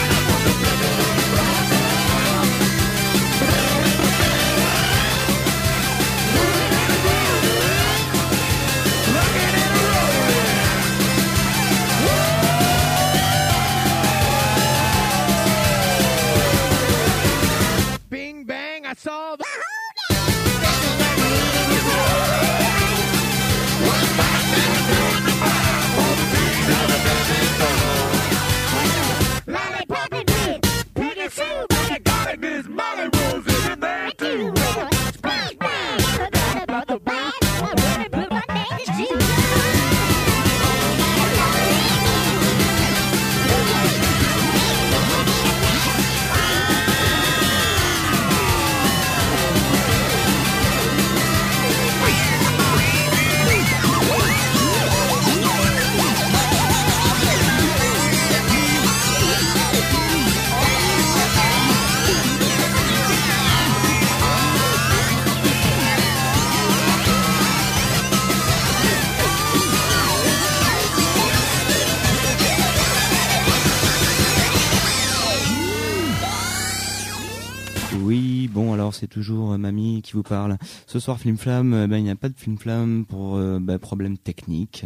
[78.98, 80.58] c'est toujours euh, mamie qui vous parle.
[80.86, 83.58] Ce soir Flim Flam, euh, ben, il n'y a pas de Flim Flam pour euh,
[83.60, 84.84] ben, problème technique.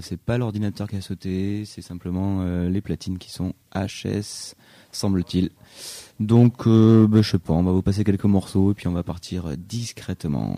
[0.00, 4.54] C'est pas l'ordinateur qui a sauté, c'est simplement les platines qui sont HS,
[4.90, 5.50] semble-t-il.
[6.18, 9.02] Donc ben, je sais pas, on va vous passer quelques morceaux et puis on va
[9.02, 10.56] partir discrètement.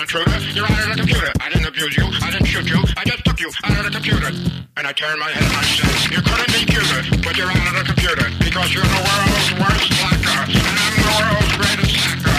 [0.00, 0.32] Intruder.
[0.56, 1.30] You're out of the computer.
[1.40, 3.90] I didn't abuse you, I didn't shoot you, I just took you out of the
[3.90, 4.32] computer.
[4.76, 7.68] And I turned my head and I said, you couldn't be cuter, but you're out
[7.68, 8.24] of the computer.
[8.40, 12.32] Because you're the world's worst slacker, and I'm the world's greatest hacker.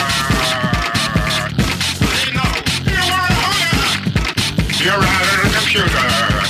[2.34, 2.50] Know,
[2.90, 4.10] you a hooter.
[4.82, 6.41] You're out of the computer.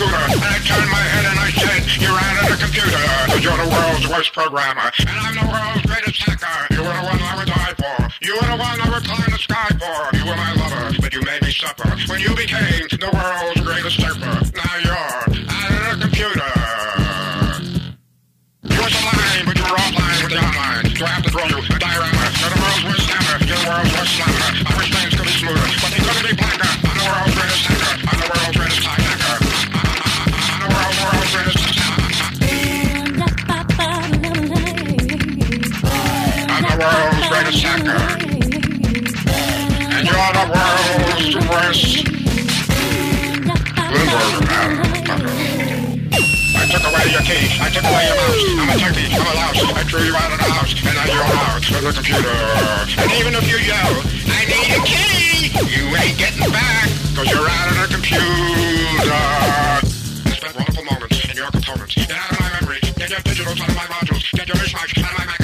[0.00, 3.00] Scooter, and I turned my head and I said, you're out of the computer,
[3.36, 6.72] you're the world's worst programmer, and I'm the world's greatest hacker.
[6.72, 7.96] You were the one I would die for.
[8.24, 10.16] You were the one I would climb the sky for.
[10.16, 11.84] You were my lover, but you made me suffer.
[12.08, 16.48] When you became the world's greatest surfer, now you're out of the computer.
[18.72, 20.84] You were sublime, but you were offline with the online.
[20.96, 22.24] So I have to throw you a diorama.
[22.40, 23.36] You're the world's worst slammer.
[23.44, 24.48] You're the world's worst slammer.
[24.64, 26.69] I wish things could be smoother, but they couldn't be blacker.
[36.80, 38.00] World's greatest hacker.
[39.92, 42.08] And you're the world's worst.
[43.90, 44.80] Bloomberg, man.
[46.56, 47.44] I took away your key.
[47.60, 48.44] I took away your mouse.
[48.56, 49.06] I'm a turkey.
[49.12, 49.60] I'm a louse.
[49.60, 50.72] I threw you out of the house.
[50.72, 52.32] And now you're out of the computer.
[52.96, 53.94] And even if you yell,
[54.32, 56.88] I need a key, you ain't getting back.
[57.12, 59.20] Cause you're out of the computer.
[60.24, 61.94] I spent wonderful moments in your components.
[61.94, 62.80] Get out of my memory.
[62.96, 64.24] Get your digitals out of my modules.
[64.32, 65.39] Get your mishmash out of my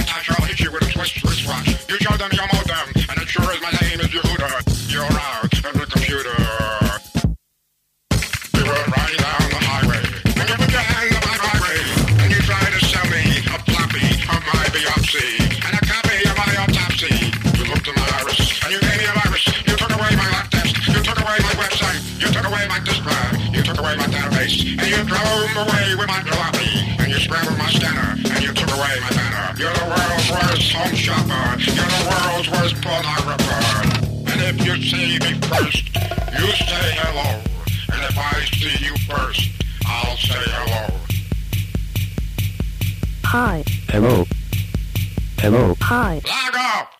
[0.61, 1.69] you with a twist wristwatch.
[1.89, 2.89] You show them your modem.
[3.11, 4.49] And it sure as my name is Yehuda.
[4.89, 6.37] You're out of the computer.
[8.55, 10.01] We were riding down the highway.
[10.39, 11.77] And you put your hand on my highway.
[12.23, 15.29] And you tried to sell me a floppy of my biopsy.
[15.67, 17.13] And a copy of my autopsy.
[17.59, 18.41] You looked at my iris.
[18.65, 19.45] And you gave me a virus.
[19.67, 20.73] You took away my test.
[20.89, 22.01] You took away my website.
[22.23, 23.35] You took away my disk drive.
[23.53, 24.57] You took away my database.
[24.79, 26.71] And you drove away with my jalopy.
[27.03, 28.15] And you scrambled my scanner.
[28.15, 29.36] And you took away my banner.
[31.77, 33.61] You're the world's worst pornographer.
[34.33, 35.85] And if you see me first,
[36.41, 37.43] you say hello.
[37.93, 39.51] And if I see you first,
[39.85, 40.99] I'll say hello.
[43.25, 43.63] Hi.
[43.91, 44.25] Hello.
[45.39, 45.75] Hello.
[45.83, 46.23] Hi.
[46.25, 46.96] Log off!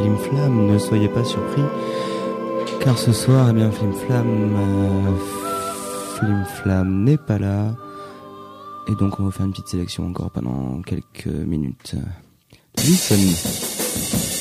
[0.00, 1.60] Flim Flam, ne soyez pas surpris,
[2.80, 4.26] car ce soir, eh bien, Flim Flam,
[6.22, 7.74] euh, n'est pas là,
[8.88, 11.96] et donc on va faire une petite sélection encore pendant quelques minutes.
[12.78, 14.39] Listen.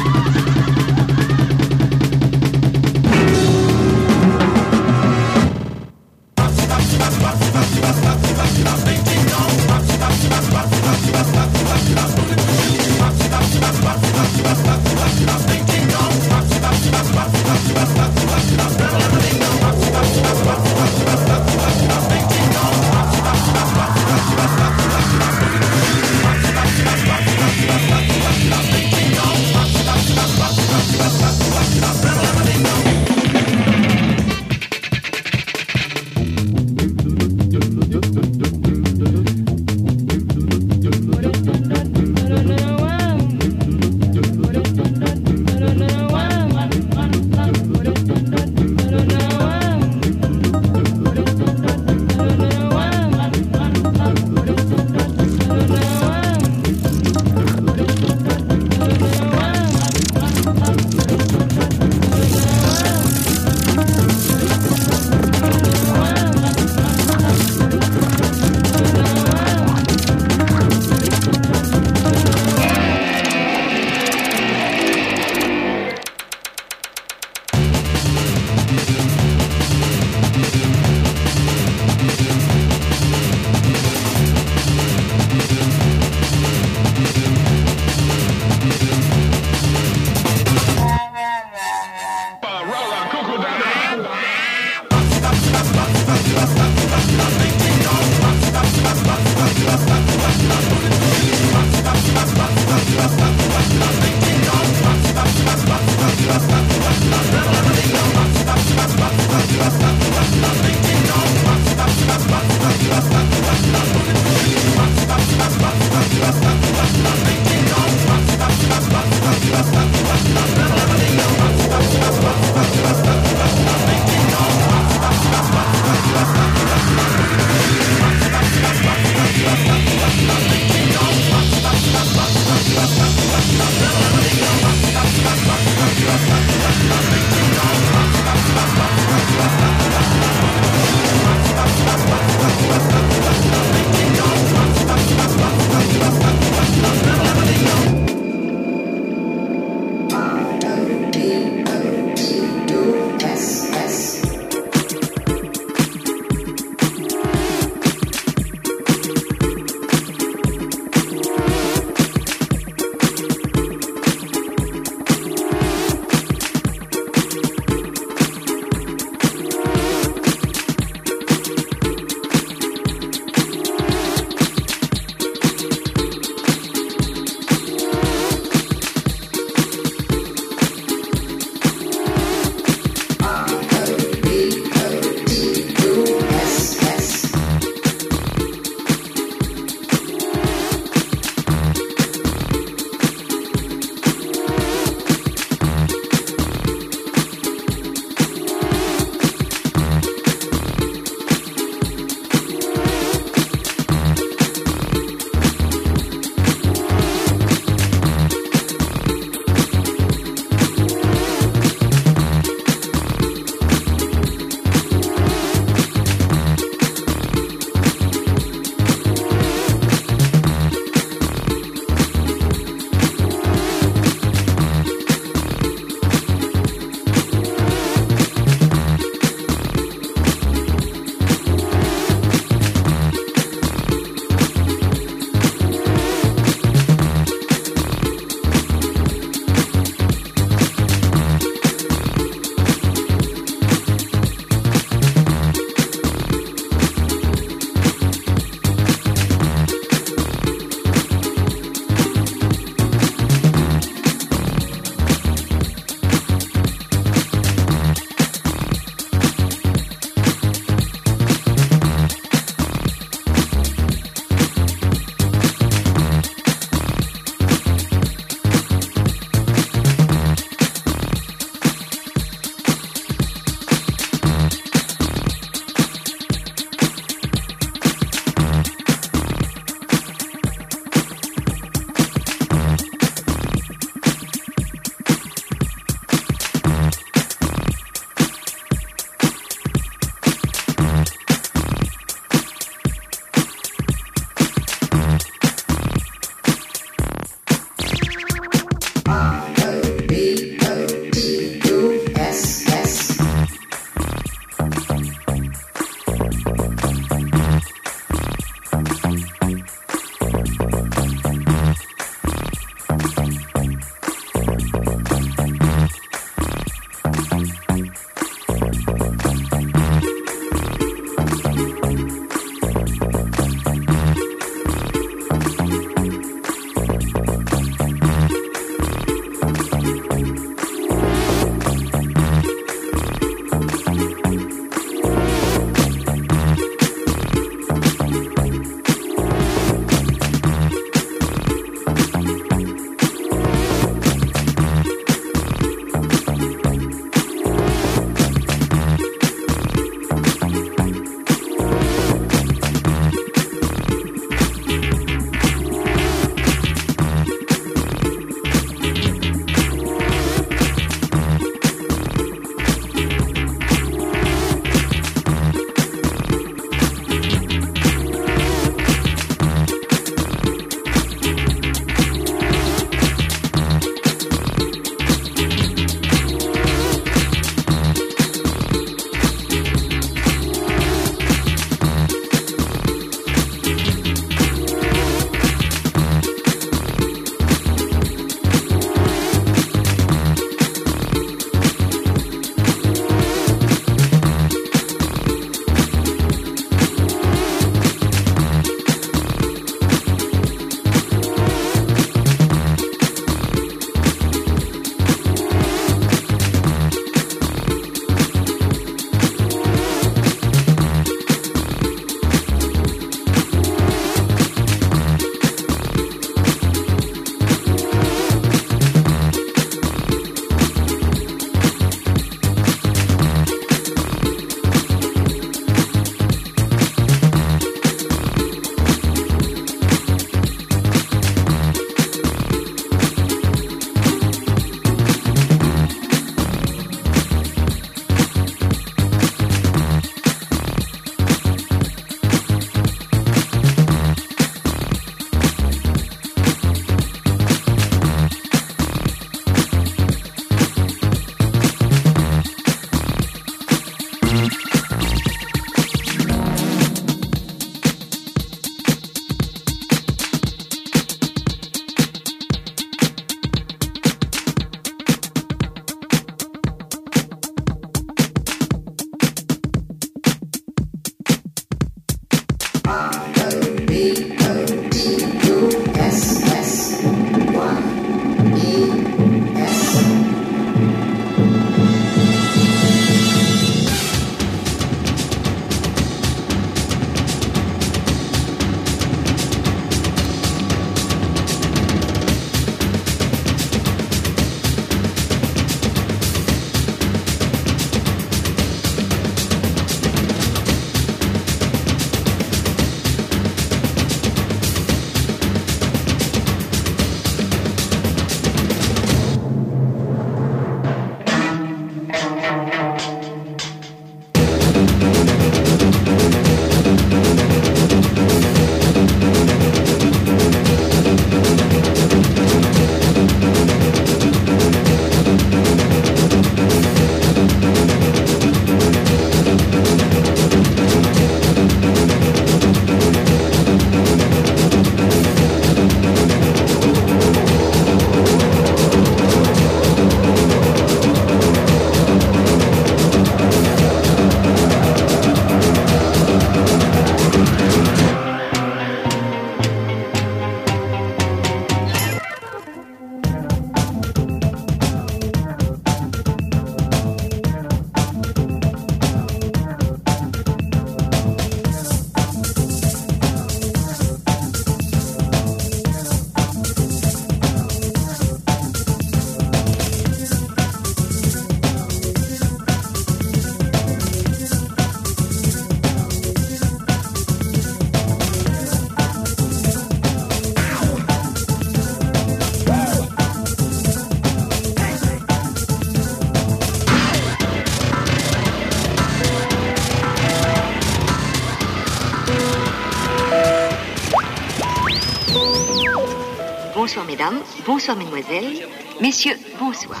[597.66, 598.68] Bonsoir mesdemoiselles,
[599.00, 600.00] messieurs, bonsoir.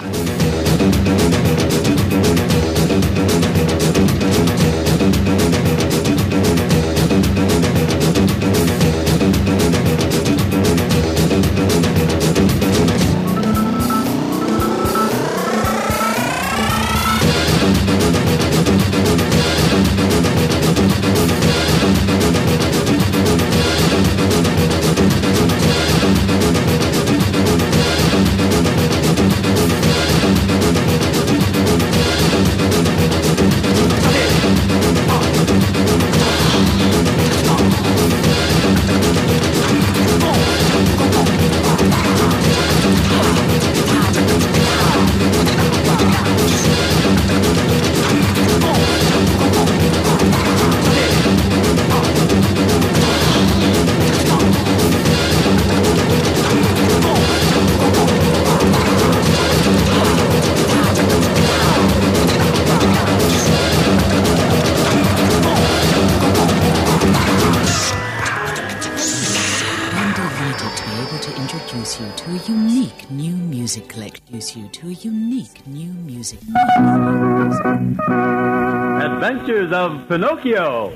[79.72, 80.90] Adventures of Pinocchio.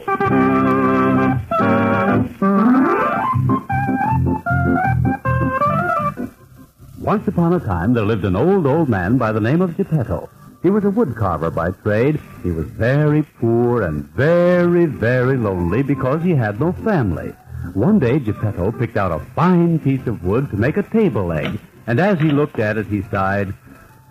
[7.01, 10.29] Once upon a time, there lived an old, old man by the name of Geppetto.
[10.63, 12.19] He was a woodcarver by trade.
[12.43, 17.29] He was very poor and very, very lonely because he had no family.
[17.75, 21.61] One day, Geppetto picked out a fine piece of wood to make a table leg,
[21.87, 23.55] and as he looked at it, he sighed,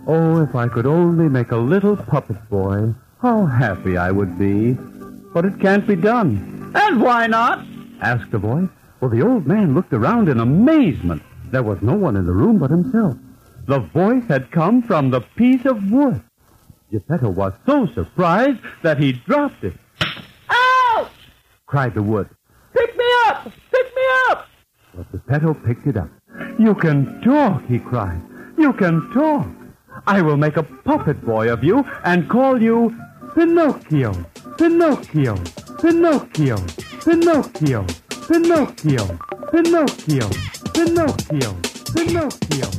[0.07, 2.93] Oh, if I could only make a little puppet boy,
[3.23, 4.73] how happy I would be.
[5.33, 6.73] But it can't be done.
[6.75, 7.65] And why not?
[8.01, 8.67] asked the voice.
[8.99, 11.23] Well, the old man looked around in amazement.
[11.49, 13.15] There was no one in the room but himself.
[13.65, 16.21] The voice had come from the piece of wood.
[16.91, 19.73] Geppetto was so surprised that he dropped it.
[20.49, 21.09] Ow!
[21.65, 22.29] Cried the wood.
[22.73, 23.45] Pick me up!
[23.71, 24.47] Pick me up!
[24.93, 26.09] But Geppetto picked it up.
[26.59, 28.21] You can talk, he cried.
[28.57, 29.47] You can talk.
[30.05, 32.93] I will make a puppet boy of you and call you
[33.35, 34.13] Pinocchio.
[34.57, 35.35] Pinocchio.
[35.81, 36.57] Pinocchio.
[37.03, 37.85] Pinocchio.
[38.27, 39.05] Pinocchio.
[39.51, 40.29] Pinocchio.
[40.73, 41.49] Pinocchio.
[41.95, 42.69] Pinocchio.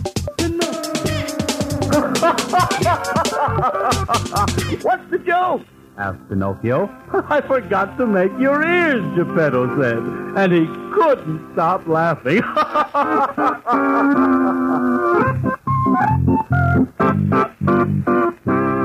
[4.82, 5.62] What's the joke?
[5.98, 6.88] asked Pinocchio.
[7.28, 9.98] I forgot to make your ears, Geppetto said,
[10.36, 12.42] and he couldn't stop laughing.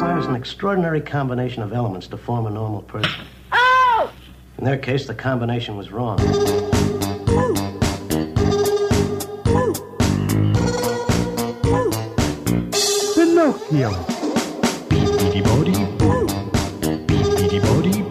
[0.00, 3.26] It requires an extraordinary combination of elements to form a normal person.
[3.52, 4.10] Ow!
[4.56, 6.16] In their case, the combination was wrong.
[13.14, 13.90] Pinocchio.
[14.88, 15.76] Beady body.
[17.36, 18.02] Beady body.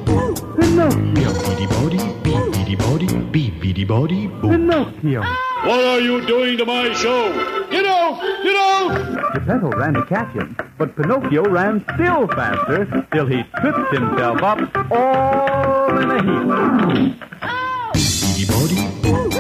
[0.60, 1.34] Pinocchio.
[1.41, 1.98] Beady body.
[2.22, 3.49] Beady body.
[3.49, 4.28] Beady body.
[4.41, 5.48] Pinocchio.
[5.64, 7.34] What are you doing to my show?
[7.69, 8.22] Get off!
[8.44, 9.34] Get off!
[9.34, 14.60] Geppetto ran to catch him, but Pinocchio ran still faster till he tripped himself up
[14.90, 17.22] all in a heap.
[17.44, 17.91] Oh!
[17.94, 19.36] Beady body, beady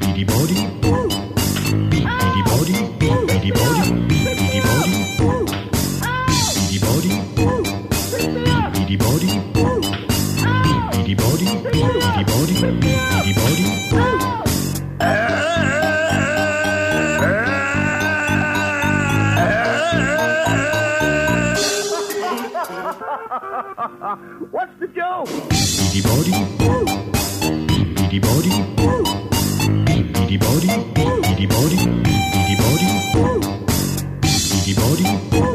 [0.00, 4.70] beady body, beady beady body, beady body, beady body,
[6.54, 7.12] beady body,
[8.72, 9.28] beady body,
[10.82, 14.39] beady body, beady body, beady body.
[24.50, 25.28] What's the joke?
[25.78, 26.32] Beady body.
[27.96, 28.50] Beady body.
[29.86, 30.68] Beady body.
[30.92, 31.78] Beady body.
[32.04, 32.88] Beady body.
[34.66, 35.49] Beady body.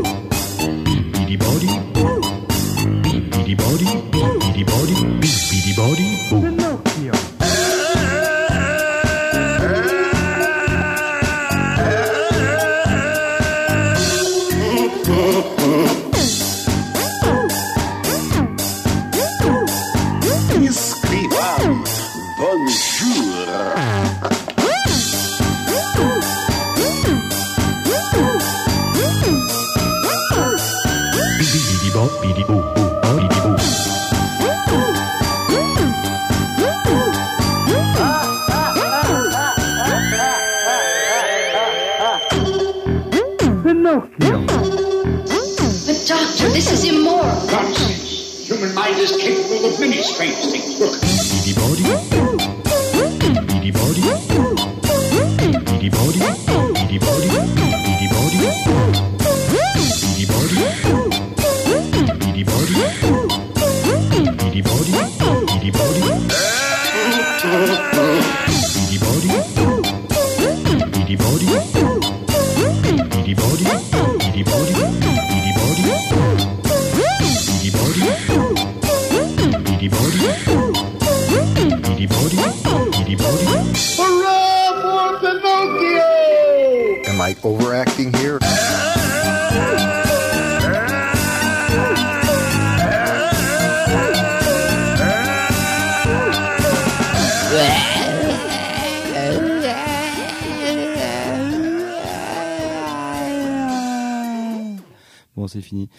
[49.05, 50.79] Is capable of many strange things.
[50.79, 51.14] Look.
[105.35, 105.89] Bon, c'est fini.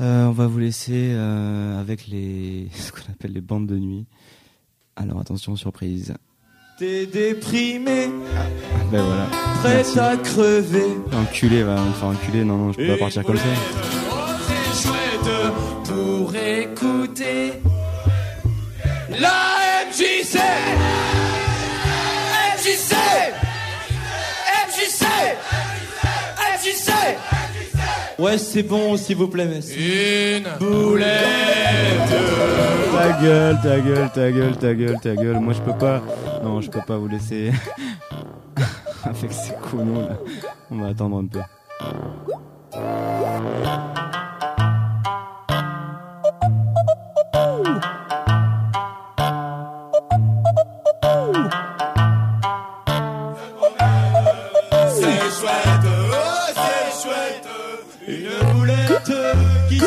[0.00, 4.06] Euh, on va vous laisser euh, avec les ce qu'on appelle les bandes de nuit.
[4.96, 6.14] Alors attention, surprise.
[6.78, 8.08] T'es déprimé,
[8.90, 9.26] Ben voilà.
[9.62, 10.86] prêt à crever.
[11.12, 12.42] Enculé, va me faire enculer.
[12.44, 13.42] Non, non, je peux pas partir comme ça.
[15.84, 17.52] Pour écouter
[19.20, 19.63] la
[28.24, 30.38] Ouais, c'est bon, s'il vous plaît, monsieur.
[30.38, 31.12] Une boulette.
[32.96, 35.40] Ta gueule, ta gueule, ta gueule, ta gueule, ta gueule.
[35.40, 36.00] Moi, je peux pas.
[36.42, 37.52] Non, je peux pas vous laisser
[39.04, 40.16] avec ces conneaux là.
[40.70, 41.40] On va attendre un peu.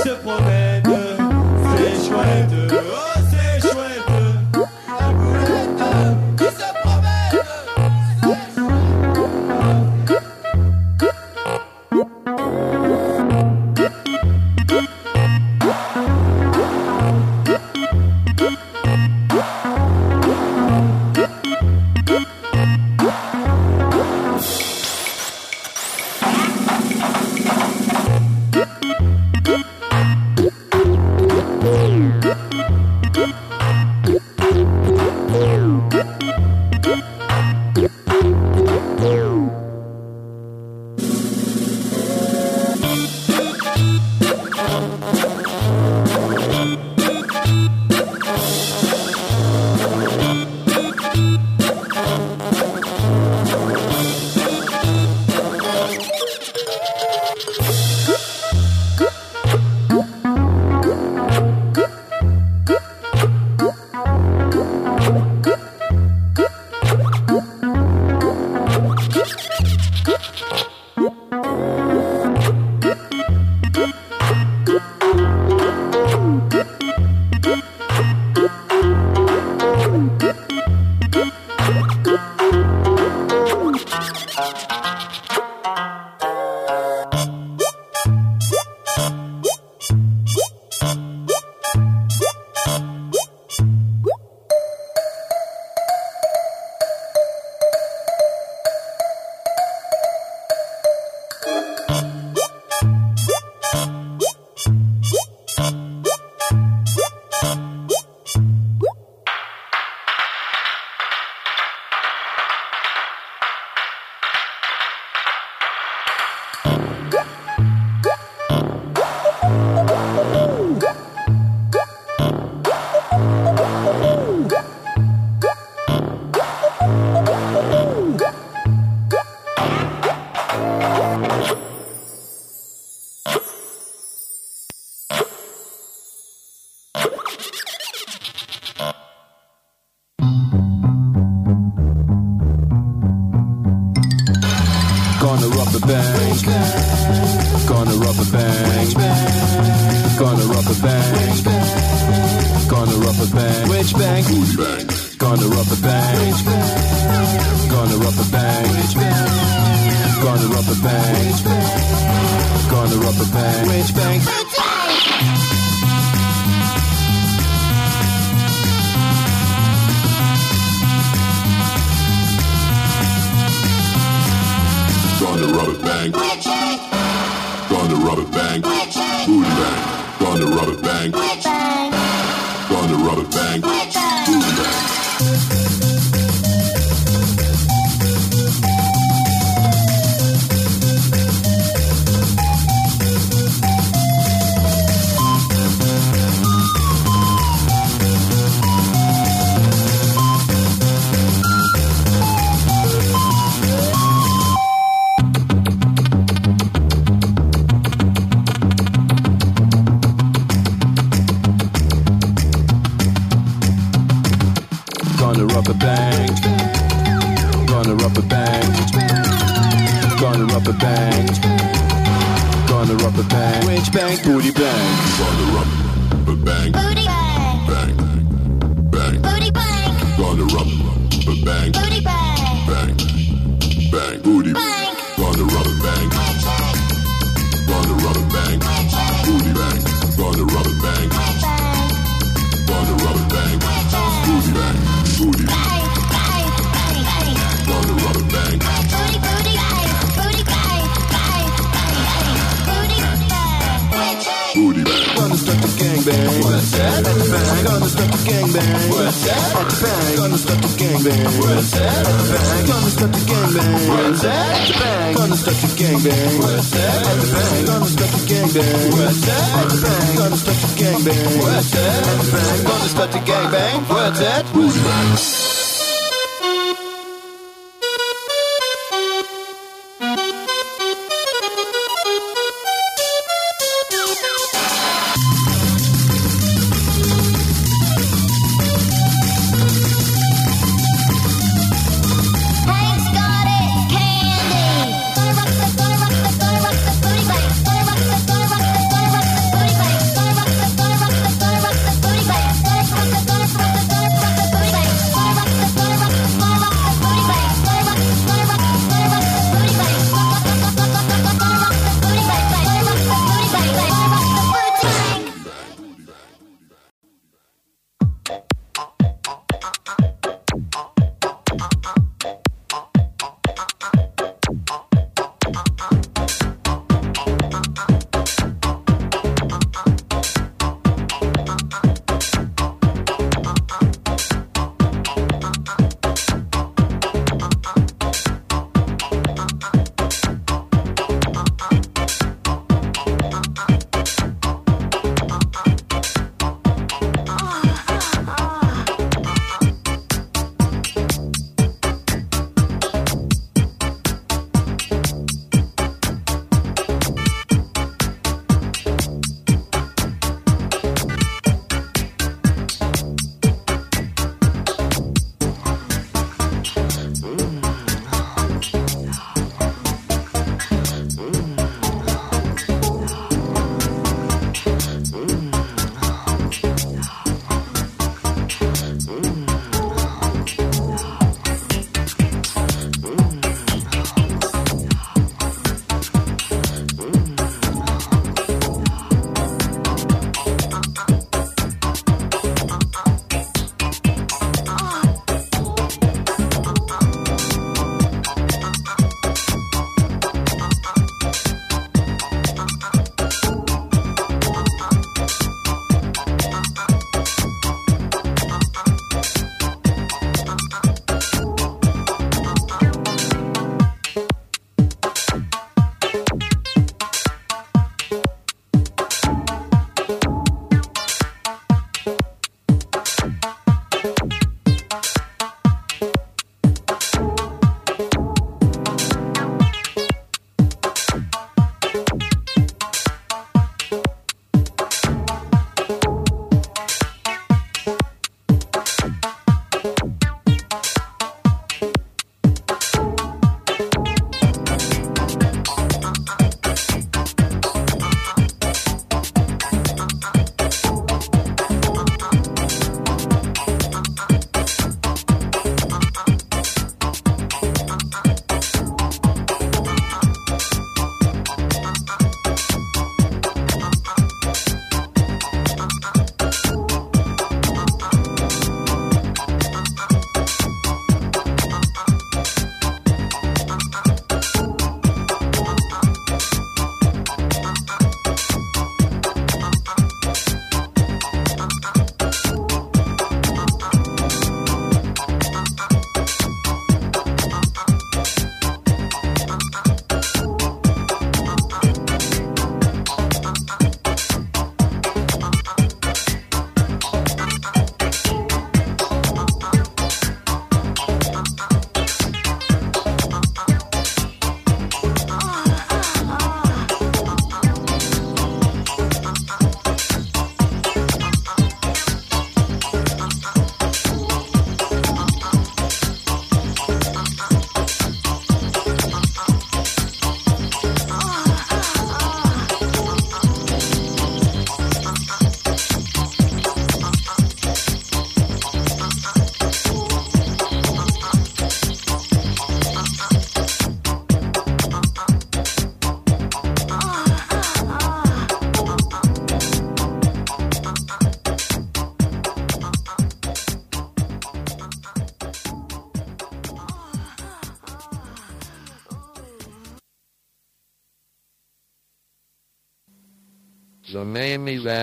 [0.04, 0.84] Se promène.
[1.78, 3.07] C'est chouette,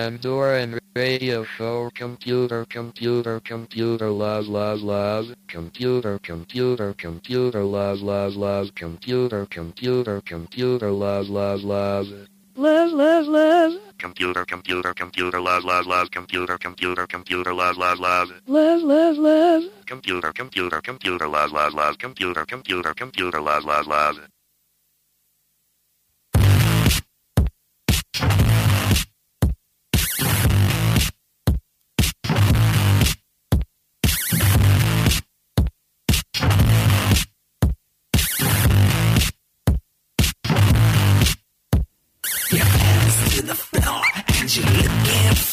[0.05, 8.01] Mamie Van Doren radio show computer computer computer love love love computer computer computer love
[8.01, 12.07] love love computer computer computer love love love
[12.55, 13.73] Love, love, love.
[13.97, 19.63] computer computer computer love love love computer computer computer love love love Love, love, love.
[19.87, 24.19] computer computer computer love love love computer computer computer love love love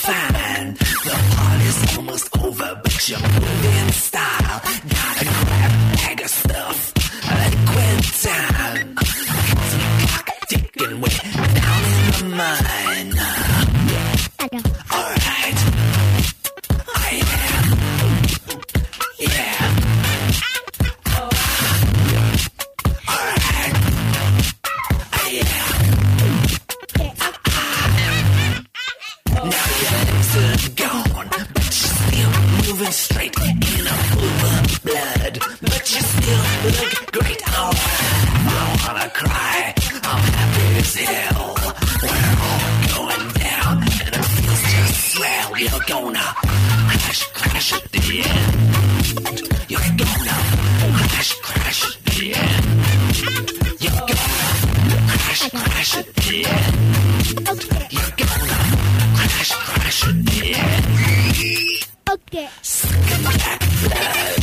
[0.02, 0.74] fine.
[1.06, 4.60] The party's almost over, but you're moving in style.
[4.96, 6.78] Got a crap bag of stuff,
[7.40, 8.96] liquid time.
[9.70, 11.16] Some clock ticking way
[11.58, 13.10] down in the mine.
[14.92, 15.58] Alright.
[16.94, 17.66] I am.
[19.18, 19.61] Yeah.
[36.82, 37.40] Look great.
[37.48, 37.76] Alright,
[38.44, 39.74] I wanna cry.
[40.04, 41.54] I'm happy as hell.
[42.02, 42.60] We're all
[42.94, 45.50] going down, and it feels just swell.
[45.58, 46.26] You're gonna
[46.88, 48.54] crash, crash at the end.
[49.68, 50.36] You're gonna
[51.08, 52.64] crash, crash at the end.
[53.80, 54.16] You're gonna
[55.22, 56.76] crash, crash at the end.
[57.92, 58.58] You're gonna
[59.16, 60.86] crash, crash at the end.
[62.10, 62.48] Okay.
[62.62, 64.41] Sucking black blood,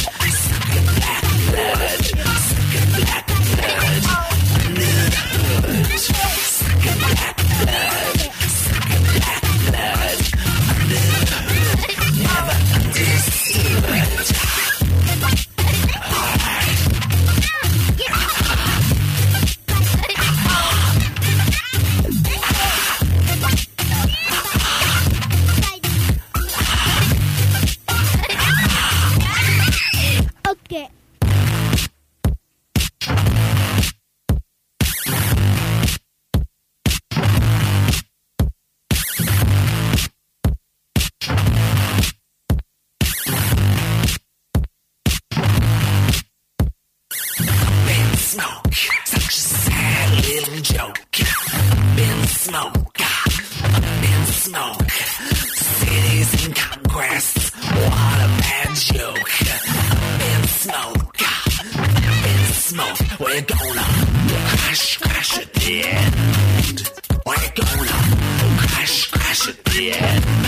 [55.35, 59.29] Cities in Congress, what a bad joke.
[60.19, 63.19] Been smoke, up in smoke.
[63.19, 63.87] We're gonna
[64.49, 66.91] crash, crash at the end.
[67.25, 70.38] We're gonna crash, crash at the end.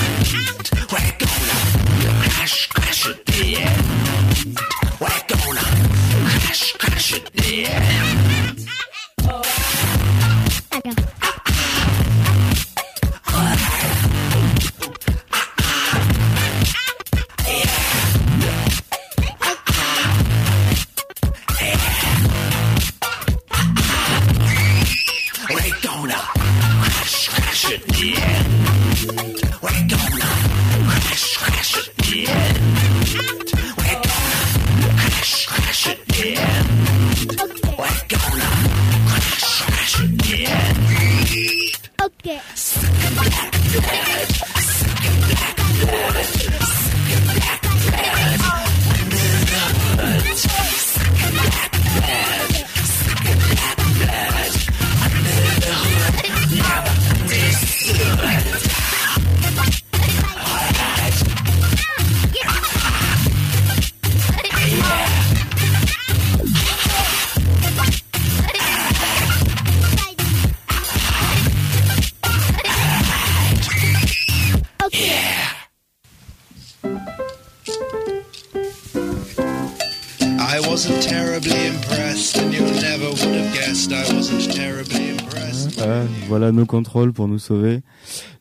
[86.51, 87.81] Nos contrôles pour nous sauver.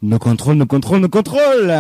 [0.03, 1.73] Nos contrôles, nos contrôles, nos contrôles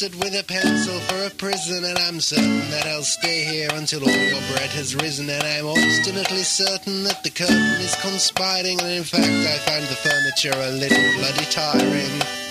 [0.00, 4.08] with a pencil for a prison, and I'm certain that I'll stay here until all
[4.08, 5.28] your bread has risen.
[5.28, 10.00] And I'm obstinately certain that the curtain is conspiring, and in fact, I find the
[10.00, 12.49] furniture a little bloody tiring.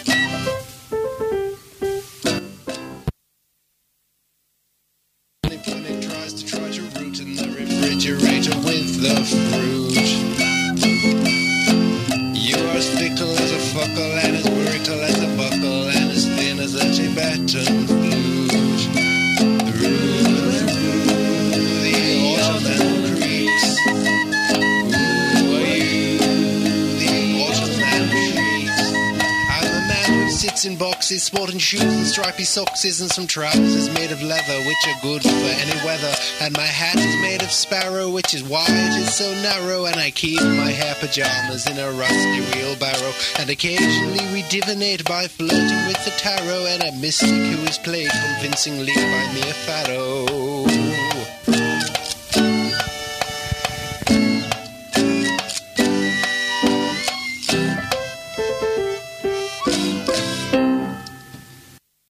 [32.49, 36.11] Socks and some trousers made of leather, which are good for any weather.
[36.41, 39.85] And my hat is made of sparrow, which is why it is so narrow.
[39.85, 43.13] And I keep my hair pajamas in a rusty wheelbarrow.
[43.37, 46.65] And occasionally we divinate by flirting with the tarot.
[46.65, 50.58] And a mystic who is played convincingly by Mia Farrow.